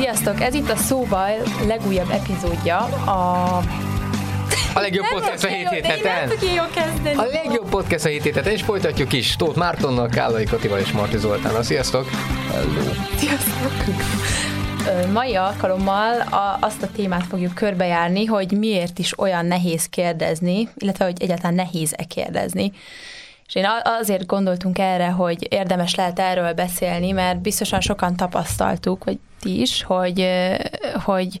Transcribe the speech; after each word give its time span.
Sziasztok! 0.00 0.40
Ez 0.40 0.54
itt 0.54 0.70
a 0.70 0.76
Szóval 0.76 1.30
legújabb 1.66 2.10
epizódja. 2.10 2.76
A 2.78 3.62
a 4.74 4.80
legjobb 4.80 5.04
Nem 5.10 5.20
podcast 5.20 5.44
a 5.44 5.46
hét 5.46 5.68
kezdeni. 5.68 7.14
A 7.16 7.24
legjobb 7.24 7.68
podcast 7.68 8.04
a 8.04 8.08
hét 8.08 8.22
héten, 8.22 8.44
és 8.44 8.62
folytatjuk 8.62 9.12
is. 9.12 9.36
Tóth 9.36 9.58
Mártonnal, 9.58 10.08
Kállai 10.08 10.44
Katival 10.44 10.78
és 10.78 10.90
Marti 10.92 11.18
Zoltánnal. 11.18 11.62
Sziasztok! 11.62 12.08
Hello. 12.50 12.92
Sziasztok! 13.16 13.72
Mai 15.12 15.34
alkalommal 15.34 16.20
a, 16.20 16.58
azt 16.60 16.82
a 16.82 16.88
témát 16.96 17.26
fogjuk 17.26 17.54
körbejárni, 17.54 18.24
hogy 18.24 18.52
miért 18.52 18.98
is 18.98 19.18
olyan 19.18 19.46
nehéz 19.46 19.86
kérdezni, 19.86 20.68
illetve 20.76 21.04
hogy 21.04 21.22
egyáltalán 21.22 21.54
nehéz-e 21.54 22.04
kérdezni. 22.04 22.72
És 23.46 23.54
én 23.54 23.66
azért 24.00 24.26
gondoltunk 24.26 24.78
erre, 24.78 25.08
hogy 25.08 25.46
érdemes 25.50 25.94
lehet 25.94 26.18
erről 26.18 26.52
beszélni, 26.52 27.10
mert 27.10 27.40
biztosan 27.40 27.80
sokan 27.80 28.16
tapasztaltuk, 28.16 29.04
vagy 29.04 29.18
ti 29.40 29.60
is, 29.60 29.82
hogy, 29.82 30.28
hogy 31.04 31.40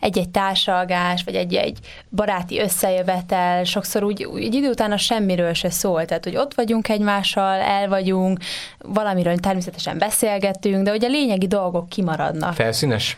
egy-egy 0.00 0.28
társalgás, 0.28 1.22
vagy 1.24 1.34
egy-egy 1.34 1.78
baráti 2.10 2.60
összejövetel 2.60 3.64
sokszor 3.64 4.02
úgy, 4.02 4.24
úgy 4.24 4.54
idő 4.54 4.68
után 4.68 4.92
a 4.92 4.96
semmiről 4.96 5.52
se 5.52 5.70
szól. 5.70 6.04
Tehát, 6.04 6.24
hogy 6.24 6.36
ott 6.36 6.54
vagyunk 6.54 6.88
egymással, 6.88 7.60
el 7.60 7.88
vagyunk, 7.88 8.38
valamiről 8.78 9.36
természetesen 9.36 9.98
beszélgetünk, 9.98 10.84
de 10.84 10.90
hogy 10.90 11.04
a 11.04 11.08
lényegi 11.08 11.46
dolgok 11.46 11.88
kimaradnak. 11.88 12.54
Felszínes? 12.54 13.16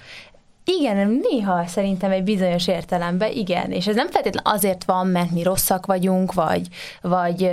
Igen, 0.64 1.20
néha 1.30 1.66
szerintem 1.66 2.10
egy 2.10 2.22
bizonyos 2.22 2.68
értelemben 2.68 3.32
igen, 3.32 3.72
és 3.72 3.86
ez 3.86 3.94
nem 3.94 4.10
feltétlenül 4.10 4.52
azért 4.52 4.84
van, 4.84 5.06
mert 5.06 5.30
mi 5.30 5.42
rosszak 5.42 5.86
vagyunk, 5.86 6.32
vagy, 6.32 6.68
vagy, 7.00 7.50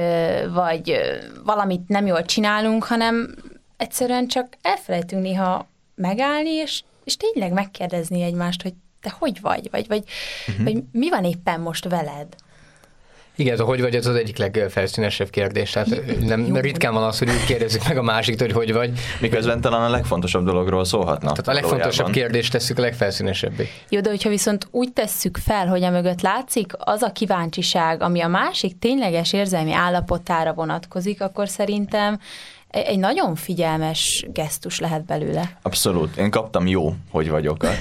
vagy 0.54 1.00
valamit 1.44 1.88
nem 1.88 2.06
jól 2.06 2.24
csinálunk, 2.24 2.84
hanem 2.84 3.36
egyszerűen 3.78 4.28
csak 4.28 4.48
elfelejtünk 4.62 5.22
néha 5.22 5.68
megállni, 6.00 6.50
és, 6.50 6.82
és 7.04 7.18
tényleg 7.18 7.52
megkérdezni 7.52 8.22
egymást, 8.22 8.62
hogy 8.62 8.74
te 9.02 9.14
hogy 9.20 9.42
vagy, 9.42 9.68
vagy, 9.72 9.88
vagy, 9.88 10.04
uh-huh. 10.48 10.64
vagy 10.64 10.84
mi 10.92 11.10
van 11.10 11.24
éppen 11.24 11.60
most 11.60 11.90
veled? 11.90 12.28
Igen, 13.40 13.54
ez 13.54 13.60
a 13.60 13.64
hogy 13.64 13.82
vagy, 13.82 13.96
ez 13.96 14.06
az 14.06 14.16
egyik 14.16 14.38
legfelszínesebb 14.38 15.30
kérdés. 15.30 15.72
Tehát 15.72 16.20
nem, 16.20 16.46
Jó. 16.46 16.56
ritkán 16.56 16.94
van 16.94 17.04
az, 17.04 17.18
hogy 17.18 17.30
úgy 17.30 17.46
kérdezzük 17.46 17.88
meg 17.88 17.98
a 17.98 18.02
másiktól, 18.02 18.48
hogy 18.48 18.56
hogy 18.56 18.74
vagy. 18.74 19.00
Miközben 19.20 19.62
talán 19.62 19.82
a 19.82 19.90
legfontosabb 19.90 20.46
dologról 20.46 20.86
szólhatna. 20.86 21.32
Tehát 21.32 21.48
a 21.48 21.54
legfontosabb 21.54 22.06
valójában. 22.06 22.12
kérdést 22.12 22.52
tesszük 22.52 22.78
a 22.78 22.82
legfelszínesebbé. 22.82 23.70
Jó, 23.90 24.00
de 24.00 24.10
hogyha 24.10 24.30
viszont 24.30 24.68
úgy 24.72 24.94
tesszük 24.94 25.38
fel, 25.38 25.68
hogy 25.68 25.84
a 25.84 25.90
mögött 25.90 26.22
látszik 26.22 26.72
az 26.78 27.02
a 27.02 27.12
kíváncsiság, 27.12 28.02
ami 28.02 28.22
a 28.22 28.28
másik 28.28 28.80
tényleges 28.80 29.34
érzelmi 29.34 29.74
állapotára 29.74 30.54
vonatkozik, 30.54 31.22
akkor 31.22 31.50
szerintem 31.50 32.20
egy 32.70 32.86
egy 32.86 33.00
nagyon 33.00 33.36
figyelmes 33.36 34.26
gesztus 34.34 34.80
lehet 34.80 35.06
belőle. 35.06 35.58
Abszolút. 35.62 36.18
Én 36.18 36.30
kaptam 36.30 36.68
jó, 36.68 36.96
hogy 37.12 37.30
vagyokat. 37.30 37.76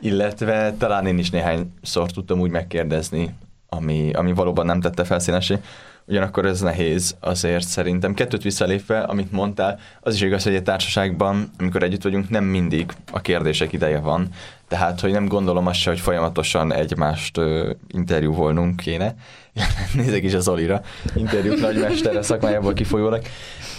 Illetve 0.00 0.74
talán 0.78 1.06
én 1.06 1.18
is 1.18 1.30
néhányszor 1.30 2.10
tudtam 2.10 2.40
úgy 2.40 2.50
megkérdezni, 2.50 3.34
ami, 3.68 4.12
ami 4.12 4.32
valóban 4.32 4.66
nem 4.66 4.80
tette 4.80 5.04
felszínesé. 5.04 5.58
Ugyanakkor 6.06 6.46
ez 6.46 6.60
nehéz 6.60 7.16
azért 7.20 7.66
szerintem. 7.66 8.14
Kettőt 8.14 8.42
visszalépve, 8.42 9.00
amit 9.00 9.32
mondtál, 9.32 9.78
az 10.00 10.14
is 10.14 10.20
igaz, 10.20 10.42
hogy 10.42 10.54
egy 10.54 10.62
társaságban, 10.62 11.50
amikor 11.58 11.82
együtt 11.82 12.02
vagyunk, 12.02 12.28
nem 12.28 12.44
mindig 12.44 12.92
a 13.12 13.20
kérdések 13.20 13.72
ideje 13.72 13.98
van. 13.98 14.28
Tehát, 14.72 15.00
hogy 15.00 15.10
nem 15.10 15.26
gondolom 15.28 15.66
azt 15.66 15.78
se, 15.78 15.90
hogy 15.90 16.00
folyamatosan 16.00 16.72
egymást 16.72 17.38
ö, 17.38 17.70
interjúvolnunk 17.88 18.76
kéne. 18.76 19.14
Nézek 19.94 20.22
is 20.22 20.34
az 20.34 20.48
Olira, 20.48 20.82
interjúk 21.14 21.60
nagymestere 21.60 22.22
szakmájából 22.22 22.72
kifolyólag. 22.72 23.22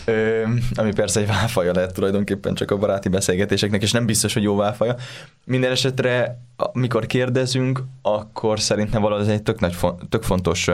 Ö, 0.06 0.44
ami 0.74 0.94
persze 0.94 1.20
egy 1.20 1.28
válfaja 1.28 1.74
lehet 1.74 1.94
tulajdonképpen 1.94 2.54
csak 2.54 2.72
a 2.72 2.78
baráti 2.78 3.10
beszélgetéseknek, 3.10 3.82
és 3.82 3.92
nem 3.92 4.06
biztos, 4.06 4.34
hogy 4.34 4.44
jó 4.44 4.56
válfaja. 4.56 4.96
Minden 5.46 5.72
esetre, 5.72 6.40
amikor 6.56 7.06
kérdezünk, 7.06 7.84
akkor 8.02 8.60
szerintem 8.60 9.02
valahogy 9.02 9.24
ez 9.24 9.32
egy 9.32 9.44
tök, 9.44 9.60
nagy, 9.60 9.78
tök 10.10 10.24
fontos 10.24 10.70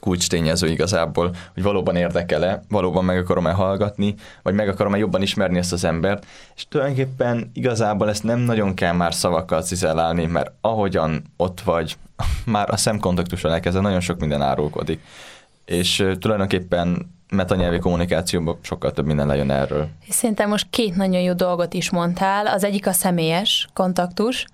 kulcs 0.00 0.28
tényező 0.28 0.68
igazából, 0.68 1.34
hogy 1.54 1.62
valóban 1.62 1.96
érdekel-e, 1.96 2.62
valóban 2.68 3.04
meg 3.04 3.18
akarom-e 3.18 3.52
hallgatni, 3.52 4.14
vagy 4.42 4.54
meg 4.54 4.68
akarom-e 4.68 4.98
jobban 4.98 5.22
ismerni 5.22 5.58
ezt 5.58 5.72
az 5.72 5.84
embert, 5.84 6.26
és 6.56 6.68
tulajdonképpen 6.68 7.50
igazából 7.54 8.08
ezt 8.08 8.22
nem 8.22 8.38
nagyon 8.38 8.74
kell 8.74 8.92
már 8.92 9.14
szavakkal 9.14 9.62
cizellálni, 9.62 10.26
mert 10.26 10.52
ahogyan 10.60 11.22
ott 11.36 11.60
vagy, 11.60 11.96
már 12.44 12.70
a 12.70 12.76
szemkontaktusra 12.76 13.50
elkezdve 13.50 13.80
nagyon 13.80 14.00
sok 14.00 14.20
minden 14.20 14.42
árulkodik. 14.42 15.00
És 15.64 16.06
tulajdonképpen 16.18 17.10
metanyelvi 17.32 17.78
kommunikációban 17.78 18.58
sokkal 18.60 18.92
több 18.92 19.06
minden 19.06 19.26
lejön 19.26 19.50
erről. 19.50 19.88
Szerintem 20.08 20.48
most 20.48 20.66
két 20.70 20.96
nagyon 20.96 21.20
jó 21.20 21.32
dolgot 21.32 21.74
is 21.74 21.90
mondtál. 21.90 22.46
Az 22.46 22.64
egyik 22.64 22.86
a 22.86 22.92
személyes 22.92 23.68
kontaktus, 23.72 24.46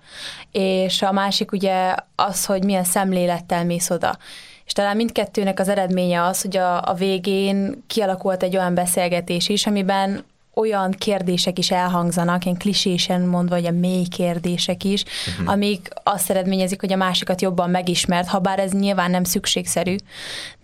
és 0.51 1.01
a 1.01 1.11
másik 1.11 1.51
ugye 1.51 1.95
az, 2.15 2.45
hogy 2.45 2.63
milyen 2.63 2.83
szemlélettel 2.83 3.65
mész 3.65 3.89
oda. 3.89 4.17
És 4.69 4.75
talán 4.75 4.95
mindkettőnek 4.95 5.59
az 5.59 5.69
eredménye 5.69 6.23
az, 6.23 6.41
hogy 6.41 6.57
a, 6.57 6.81
a 6.81 6.93
végén 6.93 7.83
kialakult 7.87 8.43
egy 8.43 8.57
olyan 8.57 8.73
beszélgetés 8.73 9.49
is, 9.49 9.67
amiben 9.67 10.23
olyan 10.53 10.91
kérdések 10.91 11.57
is 11.57 11.71
elhangzanak, 11.71 12.45
ilyen 12.45 12.57
klisésen 12.57 13.21
mondva, 13.21 13.55
vagy 13.55 13.65
a 13.65 13.71
mély 13.71 14.03
kérdések 14.03 14.83
is, 14.83 15.03
uh-huh. 15.03 15.53
amik 15.53 15.89
azt 16.03 16.29
eredményezik, 16.29 16.79
hogy 16.79 16.93
a 16.93 16.97
másikat 16.97 17.41
jobban 17.41 17.69
megismert, 17.69 18.27
ha 18.27 18.39
bár 18.39 18.59
ez 18.59 18.71
nyilván 18.71 19.11
nem 19.11 19.23
szükségszerű, 19.23 19.95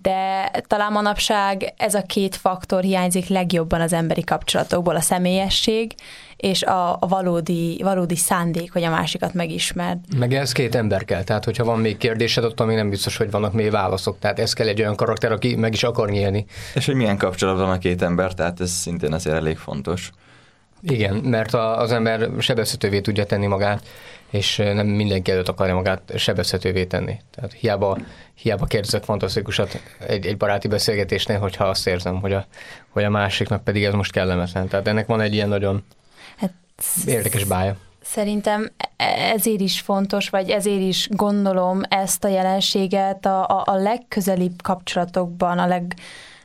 de 0.01 0.51
talán 0.67 0.91
manapság 0.91 1.73
ez 1.77 1.93
a 1.93 2.01
két 2.01 2.35
faktor 2.35 2.83
hiányzik 2.83 3.27
legjobban 3.27 3.81
az 3.81 3.93
emberi 3.93 4.23
kapcsolatokból, 4.23 4.95
a 4.95 5.01
személyesség 5.01 5.95
és 6.37 6.63
a, 6.63 6.93
a 6.93 7.07
valódi, 7.07 7.79
valódi 7.83 8.15
szándék, 8.15 8.73
hogy 8.73 8.83
a 8.83 8.89
másikat 8.89 9.33
megismerd. 9.33 9.99
Meg 10.17 10.33
ez 10.33 10.51
két 10.51 10.75
ember 10.75 11.05
kell, 11.05 11.23
tehát 11.23 11.45
hogyha 11.45 11.63
van 11.63 11.79
még 11.79 11.97
kérdésed, 11.97 12.43
ott 12.43 12.65
még 12.65 12.75
nem 12.75 12.89
biztos, 12.89 13.17
hogy 13.17 13.31
vannak 13.31 13.53
még 13.53 13.71
válaszok. 13.71 14.19
Tehát 14.19 14.39
ez 14.39 14.53
kell 14.53 14.67
egy 14.67 14.79
olyan 14.79 14.95
karakter, 14.95 15.31
aki 15.31 15.55
meg 15.55 15.73
is 15.73 15.83
akar 15.83 16.09
nyílni. 16.09 16.45
És 16.73 16.85
hogy 16.85 16.95
milyen 16.95 17.17
kapcsolat 17.17 17.57
van 17.57 17.69
a 17.69 17.77
két 17.77 18.01
ember, 18.01 18.33
tehát 18.33 18.61
ez 18.61 18.71
szintén 18.71 19.13
azért 19.13 19.35
elég 19.35 19.57
fontos. 19.57 20.11
Igen, 20.81 21.15
mert 21.15 21.53
a, 21.53 21.79
az 21.79 21.91
ember 21.91 22.29
sebezhetővé 22.39 23.01
tudja 23.01 23.25
tenni 23.25 23.45
magát, 23.45 23.83
és 24.29 24.55
nem 24.55 24.87
mindenki 24.87 25.31
előtt 25.31 25.47
akarja 25.47 25.73
magát 25.75 26.11
sebezhetővé 26.15 26.85
tenni. 26.85 27.17
Tehát 27.35 27.53
hiába, 27.53 27.97
hiába 28.33 28.65
kérdezek 28.65 29.03
fantasztikusat 29.03 29.81
egy, 30.07 30.25
egy 30.25 30.37
baráti 30.37 30.67
beszélgetésnél, 30.67 31.39
hogyha 31.39 31.65
azt 31.65 31.87
érzem, 31.87 32.19
hogy 32.19 32.33
a, 32.33 32.45
hogy 32.89 33.03
a 33.03 33.09
másiknak 33.09 33.63
pedig 33.63 33.83
ez 33.83 33.93
most 33.93 34.11
kellemetlen. 34.11 34.67
Tehát 34.67 34.87
ennek 34.87 35.05
van 35.05 35.21
egy 35.21 35.33
ilyen 35.33 35.49
nagyon 35.49 35.83
érdekes 37.05 37.43
bája. 37.43 37.75
Szerintem 38.01 38.71
ezért 39.33 39.59
is 39.59 39.79
fontos, 39.79 40.29
vagy 40.29 40.49
ezért 40.49 40.81
is 40.81 41.09
gondolom 41.11 41.81
ezt 41.89 42.23
a 42.23 42.27
jelenséget 42.27 43.25
a, 43.25 43.47
a, 43.47 43.63
a 43.65 43.75
legközelibb 43.75 44.61
kapcsolatokban, 44.61 45.59
a 45.59 45.67
leg, 45.67 45.93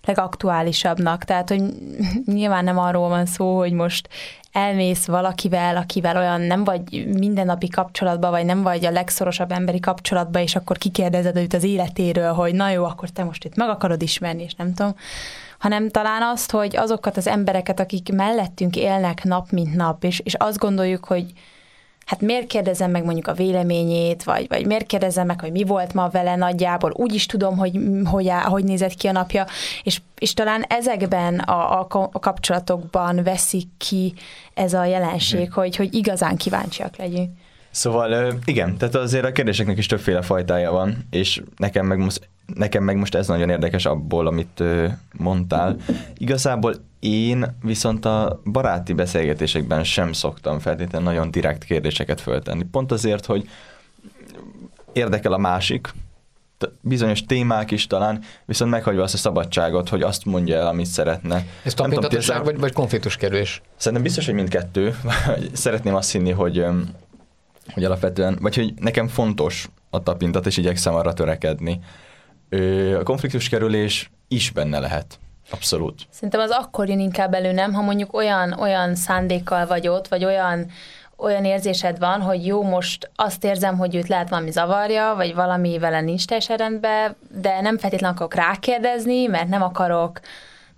legaktuálisabbnak. 0.05 1.25
Tehát, 1.25 1.49
hogy 1.49 1.63
nyilván 2.35 2.65
nem 2.65 2.79
arról 2.79 3.09
van 3.09 3.27
szó, 3.27 3.57
hogy 3.59 3.73
most 3.73 4.09
elmész 4.53 5.05
valakivel, 5.05 5.77
akivel 5.77 6.17
olyan 6.17 6.41
nem 6.41 6.65
vagy 6.65 7.07
mindennapi 7.19 7.69
kapcsolatban, 7.69 8.31
vagy 8.31 8.45
nem 8.45 8.63
vagy 8.63 8.85
a 8.85 8.91
legszorosabb 8.91 9.51
emberi 9.51 9.81
kapcsolatban, 9.81 10.43
és 10.43 10.57
akkor 10.57 10.79
kikérdezed 10.79 11.37
őt 11.37 11.55
az 11.55 11.65
életéről, 11.65 12.33
hogy 12.33 12.55
na 12.55 12.71
jó, 12.71 12.85
akkor 12.85 13.09
te 13.09 13.25
most 13.25 13.45
itt 13.45 13.57
meg 13.57 13.69
akarod 13.69 14.03
ismerni, 14.03 14.43
és 14.43 14.55
nem 14.55 14.75
tudom 14.75 14.95
hanem 15.61 15.89
talán 15.89 16.23
azt, 16.23 16.51
hogy 16.51 16.77
azokat 16.77 17.17
az 17.17 17.27
embereket, 17.27 17.81
akik 17.81 18.13
mellettünk 18.13 18.77
élnek 18.77 19.25
nap 19.25 19.51
mint 19.51 19.75
nap, 19.75 20.05
és, 20.05 20.21
és 20.25 20.35
azt 20.35 20.59
gondoljuk, 20.59 21.05
hogy 21.05 21.25
hát 22.07 22.21
miért 22.21 22.47
kérdezem 22.47 22.91
meg 22.91 23.05
mondjuk 23.05 23.27
a 23.27 23.33
véleményét, 23.33 24.23
vagy, 24.23 24.49
vagy 24.49 24.67
miért 24.67 24.87
kérdezem 24.87 25.27
meg, 25.27 25.41
hogy 25.41 25.53
mi 25.53 25.65
volt 25.65 25.95
ma 25.95 26.09
vele 26.09 26.37
nagyjából, 26.37 26.93
úgy 26.95 27.15
is 27.15 27.27
tudom, 27.27 27.57
hogy 27.57 27.79
hogy, 28.05 28.31
hogy 28.31 28.65
nézett 28.65 28.95
ki 28.95 29.07
a 29.07 29.13
napja, 29.13 29.47
és, 29.83 30.01
és 30.19 30.35
talán 30.35 30.65
ezekben 30.69 31.39
a, 31.39 31.81
a, 31.81 32.09
kapcsolatokban 32.21 33.23
veszik 33.23 33.69
ki 33.79 34.15
ez 34.55 34.73
a 34.73 34.85
jelenség, 34.85 35.53
hogy, 35.53 35.77
hogy 35.77 35.95
igazán 35.95 36.37
kíváncsiak 36.37 36.97
legyünk. 36.97 37.31
Szóval 37.71 38.35
igen, 38.45 38.77
tehát 38.77 38.95
azért 38.95 39.25
a 39.25 39.33
kérdéseknek 39.33 39.79
is 39.79 39.87
többféle 39.87 40.23
fajtája 40.23 40.71
van, 40.71 41.07
és 41.11 41.43
nekem 41.57 41.87
meg 41.87 41.99
most, 41.99 42.29
nekem 42.55 42.85
meg 42.85 42.97
most 42.97 43.15
ez 43.15 43.29
nagyon 43.29 43.51
érdekes 43.51 43.87
abból, 43.87 44.27
amit 44.27 44.63
mondtál. 45.13 45.77
Igazából 46.17 46.75
én 47.01 47.57
viszont 47.63 48.05
a 48.05 48.41
baráti 48.45 48.93
beszélgetésekben 48.93 49.85
sem 49.85 50.13
szoktam 50.13 50.59
feltétlenül 50.59 51.09
nagyon 51.09 51.31
direkt 51.31 51.65
kérdéseket 51.65 52.21
föltenni. 52.21 52.65
Pont 52.65 52.93
azért, 52.93 53.27
hogy 53.27 53.49
érdekel 54.93 55.33
a 55.33 55.39
másik, 55.39 55.93
bizonyos 56.81 57.25
témák 57.25 57.71
is 57.71 57.87
talán, 57.87 58.23
viszont 58.45 58.71
meghagyva 58.71 59.03
azt 59.03 59.15
a 59.15 59.17
szabadságot, 59.17 59.89
hogy 59.89 60.03
azt 60.03 60.25
mondja 60.25 60.57
el, 60.57 60.67
amit 60.67 60.87
szeretne. 60.87 61.47
Ez 61.65 61.75
tapintatosság 61.75 62.45
vagy, 62.45 62.59
vagy 62.59 62.73
konfliktuskerülés? 62.73 63.63
Szerintem 63.77 64.03
biztos, 64.03 64.27
hogy 64.27 64.35
mindkettő. 64.35 64.97
Szeretném 65.53 65.95
azt 65.95 66.13
hinni, 66.13 66.31
hogy, 66.31 66.65
hogy 67.73 67.85
alapvetően, 67.85 68.39
vagy 68.41 68.55
hogy 68.55 68.75
nekem 68.77 69.09
fontos 69.09 69.69
a 69.91 70.03
tapintat, 70.03 70.47
és 70.47 70.57
igyekszem 70.57 70.95
arra 70.95 71.13
törekedni. 71.13 71.81
A 72.99 73.03
konfliktuskerülés 73.03 74.11
is 74.29 74.51
benne 74.51 74.79
lehet. 74.79 75.19
Abszolút. 75.51 76.03
Szerintem 76.11 76.41
az 76.41 76.51
akkor 76.51 76.89
jön 76.89 77.01
inkább 77.01 77.35
elő, 77.35 77.53
nem? 77.53 77.73
Ha 77.73 77.83
mondjuk 77.83 78.15
olyan, 78.15 78.53
olyan 78.53 78.95
szándékkal 78.95 79.67
vagy 79.67 79.89
ott, 79.89 80.09
vagy 80.09 80.25
olyan, 80.25 80.67
olyan 81.17 81.45
érzésed 81.45 81.99
van, 81.99 82.21
hogy 82.21 82.47
jó, 82.47 82.63
most 82.63 83.11
azt 83.15 83.45
érzem, 83.45 83.79
hogy 83.79 83.95
őt 83.95 84.09
lehet 84.09 84.29
valami 84.29 84.51
zavarja, 84.51 85.13
vagy 85.17 85.35
valami 85.35 85.79
vele 85.79 86.01
nincs 86.01 86.25
teljesen 86.25 86.57
rendben, 86.57 87.17
de 87.41 87.61
nem 87.61 87.79
feltétlenül 87.79 88.17
akarok 88.17 88.35
rákérdezni, 88.35 89.27
mert 89.27 89.49
nem 89.49 89.63
akarok 89.63 90.21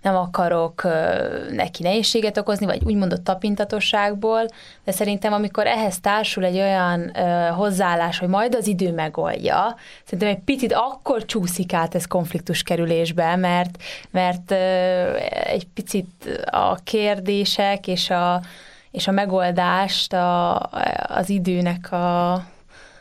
nem 0.03 0.15
akarok 0.15 0.87
neki 1.51 1.83
nehézséget 1.83 2.37
okozni, 2.37 2.65
vagy 2.65 2.81
úgymondott 2.85 3.23
tapintatosságból, 3.23 4.45
de 4.83 4.91
szerintem 4.91 5.33
amikor 5.33 5.67
ehhez 5.67 5.99
társul 5.99 6.43
egy 6.43 6.57
olyan 6.57 7.11
hozzáállás, 7.55 8.19
hogy 8.19 8.27
majd 8.27 8.55
az 8.55 8.67
idő 8.67 8.93
megoldja, 8.93 9.75
szerintem 10.03 10.29
egy 10.29 10.43
picit 10.43 10.73
akkor 10.73 11.25
csúszik 11.25 11.73
át 11.73 11.95
ez 11.95 12.05
konfliktus 12.05 12.63
kerülésbe, 12.63 13.35
mert, 13.35 13.77
mert 14.11 14.51
egy 15.43 15.67
picit 15.73 16.41
a 16.45 16.75
kérdések 16.75 17.87
és 17.87 18.09
a, 18.09 18.41
és 18.91 19.07
a 19.07 19.11
megoldást 19.11 20.13
a, 20.13 20.61
az 21.07 21.29
időnek 21.29 21.91
a, 21.91 22.45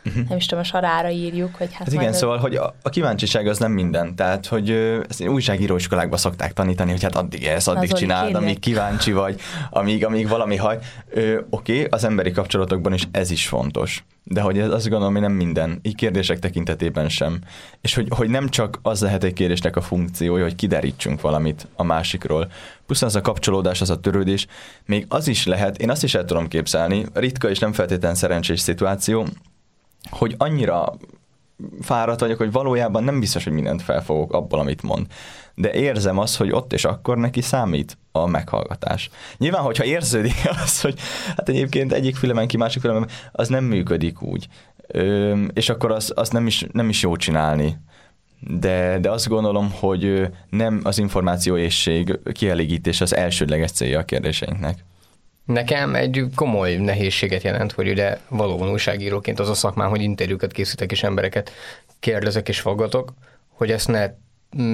uh-huh. 0.04 0.28
nem 0.28 0.36
is 0.36 0.46
tudom, 0.46 0.64
a 0.64 0.66
sarára 0.66 1.10
írjuk, 1.10 1.54
hogy 1.54 1.72
hát, 1.72 1.84
hát 1.84 1.92
igen, 1.92 2.12
szóval, 2.12 2.38
hogy 2.38 2.54
a, 2.54 2.74
a 2.82 2.88
kíváncsiság 2.88 3.46
az 3.46 3.58
nem 3.58 3.72
minden, 3.72 4.14
tehát, 4.14 4.46
hogy 4.46 4.70
ezt 5.08 5.28
újságíró 5.28 5.76
iskolákban 5.76 6.18
szokták 6.18 6.52
tanítani, 6.52 6.90
hogy 6.90 7.02
hát 7.02 7.16
addig 7.16 7.44
ez, 7.44 7.68
addig 7.68 7.92
csináld, 7.92 8.34
amíg 8.34 8.58
kíváncsi 8.58 9.12
vagy, 9.12 9.40
amíg, 9.70 10.04
amíg 10.04 10.28
valami 10.28 10.56
haj. 10.56 10.78
Oké, 11.10 11.44
okay, 11.50 11.86
az 11.90 12.04
emberi 12.04 12.30
kapcsolatokban 12.30 12.92
is 12.92 13.08
ez 13.10 13.30
is 13.30 13.46
fontos, 13.46 14.04
de 14.24 14.40
hogy 14.40 14.58
ez 14.58 14.70
azt 14.70 14.88
gondolom, 14.88 15.12
hogy 15.12 15.22
nem 15.22 15.32
minden, 15.32 15.78
így 15.82 15.94
kérdések 15.94 16.38
tekintetében 16.38 17.08
sem. 17.08 17.38
És 17.80 17.94
hogy, 17.94 18.06
hogy 18.10 18.28
nem 18.28 18.48
csak 18.48 18.78
az 18.82 19.00
lehet 19.00 19.24
egy 19.24 19.32
kérdésnek 19.32 19.76
a 19.76 19.80
funkciója, 19.80 20.42
hogy 20.42 20.54
kiderítsünk 20.54 21.20
valamit 21.20 21.66
a 21.76 21.82
másikról, 21.82 22.50
plusz 22.86 23.02
az 23.02 23.16
a 23.16 23.20
kapcsolódás, 23.20 23.80
az 23.80 23.90
a 23.90 24.00
törődés, 24.00 24.46
még 24.86 25.06
az 25.08 25.28
is 25.28 25.46
lehet, 25.46 25.78
én 25.78 25.90
azt 25.90 26.02
is 26.02 26.14
el 26.14 26.24
tudom 26.24 26.48
képzelni, 26.48 27.06
ritka 27.12 27.50
és 27.50 27.58
nem 27.58 27.72
feltétlenül 27.72 28.16
szerencsés 28.16 28.60
szituáció, 28.60 29.26
hogy 30.10 30.34
annyira 30.38 30.92
fáradt 31.80 32.20
vagyok, 32.20 32.38
hogy 32.38 32.52
valójában 32.52 33.04
nem 33.04 33.20
biztos, 33.20 33.44
hogy 33.44 33.52
mindent 33.52 33.82
felfogok 33.82 34.32
abból, 34.32 34.58
amit 34.58 34.82
mond. 34.82 35.06
De 35.54 35.72
érzem 35.72 36.18
azt, 36.18 36.36
hogy 36.36 36.50
ott 36.52 36.72
és 36.72 36.84
akkor 36.84 37.18
neki 37.18 37.40
számít 37.40 37.98
a 38.12 38.26
meghallgatás. 38.26 39.10
Nyilván, 39.36 39.62
hogyha 39.62 39.84
érződik 39.84 40.48
az, 40.64 40.80
hogy 40.80 40.98
hát 41.36 41.48
egyébként 41.48 41.92
egyik 41.92 42.16
fülemen 42.16 42.46
ki, 42.46 42.56
másik 42.56 42.80
fülemen, 42.80 43.08
az 43.32 43.48
nem 43.48 43.64
működik 43.64 44.22
úgy. 44.22 44.48
Ö, 44.86 45.34
és 45.52 45.68
akkor 45.68 45.92
az, 45.92 46.12
az 46.14 46.28
nem, 46.28 46.46
is, 46.46 46.66
nem 46.72 46.88
is 46.88 47.02
jó 47.02 47.16
csinálni. 47.16 47.78
De, 48.40 48.98
de 48.98 49.10
azt 49.10 49.28
gondolom, 49.28 49.72
hogy 49.80 50.28
nem 50.50 50.80
az 50.82 50.98
információ 50.98 51.56
ésség 51.56 52.18
kielégítés 52.32 53.00
az 53.00 53.14
elsődleges 53.14 53.70
célja 53.70 53.98
a 53.98 54.04
kérdéseinknek. 54.04 54.84
Nekem 55.44 55.94
egy 55.94 56.24
komoly 56.34 56.76
nehézséget 56.76 57.42
jelent, 57.42 57.72
hogy 57.72 57.88
ugye 57.88 58.18
valóban 58.28 58.70
újságíróként 58.70 59.40
az 59.40 59.48
a 59.48 59.54
szakmám, 59.54 59.88
hogy 59.88 60.00
interjúkat 60.00 60.52
készítek 60.52 60.90
és 60.90 61.02
embereket 61.02 61.52
kérdezek 62.00 62.48
és 62.48 62.60
fogatok, 62.60 63.12
hogy 63.48 63.70
ezt 63.70 63.88
ne 63.88 64.10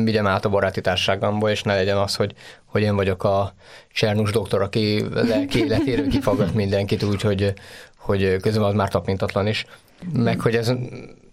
vigyem 0.04 0.26
át 0.26 0.44
a 0.44 0.48
baráti 0.48 0.80
társaságomból, 0.80 1.50
és 1.50 1.62
ne 1.62 1.74
legyen 1.74 1.96
az, 1.96 2.14
hogy, 2.14 2.34
hogy 2.64 2.82
én 2.82 2.96
vagyok 2.96 3.24
a 3.24 3.54
Csernus 3.92 4.30
doktor, 4.30 4.62
aki 4.62 5.04
lelki 5.12 5.58
életéről 5.64 6.08
kifaggat 6.08 6.54
mindenkit 6.54 7.02
úgy, 7.02 7.20
hogy, 7.20 7.52
hogy 7.96 8.36
közben 8.36 8.64
az 8.64 8.74
már 8.74 8.88
tapintatlan 8.88 9.46
is. 9.46 9.64
Meg 10.12 10.40
hogy 10.40 10.56
ez, 10.56 10.72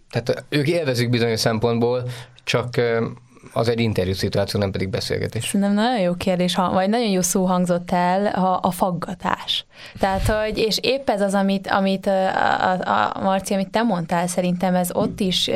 tehát 0.09 0.45
ők 0.49 0.67
élvezik 0.67 1.09
bizonyos 1.09 1.39
szempontból, 1.39 2.09
csak 2.43 2.81
az 3.53 3.69
egy 3.69 3.79
interjú 3.79 4.13
szituáció, 4.13 4.59
nem 4.59 4.71
pedig 4.71 4.89
beszélgetés. 4.89 5.43
Szerintem 5.45 5.73
nagyon 5.73 5.99
jó 5.99 6.13
kérdés, 6.13 6.55
vagy 6.55 6.89
nagyon 6.89 7.09
jó 7.09 7.21
szó 7.21 7.45
hangzott 7.45 7.91
el 7.91 8.25
a, 8.25 8.59
a 8.61 8.71
faggatás. 8.71 9.65
Tehát, 9.99 10.27
hogy, 10.27 10.57
és 10.57 10.77
épp 10.81 11.09
ez 11.09 11.21
az, 11.21 11.33
amit, 11.33 11.67
amit 11.67 12.07
a, 12.07 12.71
a, 12.71 13.11
a 13.15 13.21
Marci, 13.21 13.53
amit 13.53 13.69
te 13.69 13.81
mondtál, 13.81 14.27
szerintem 14.27 14.75
ez 14.75 14.89
ott 14.93 15.19
is 15.19 15.49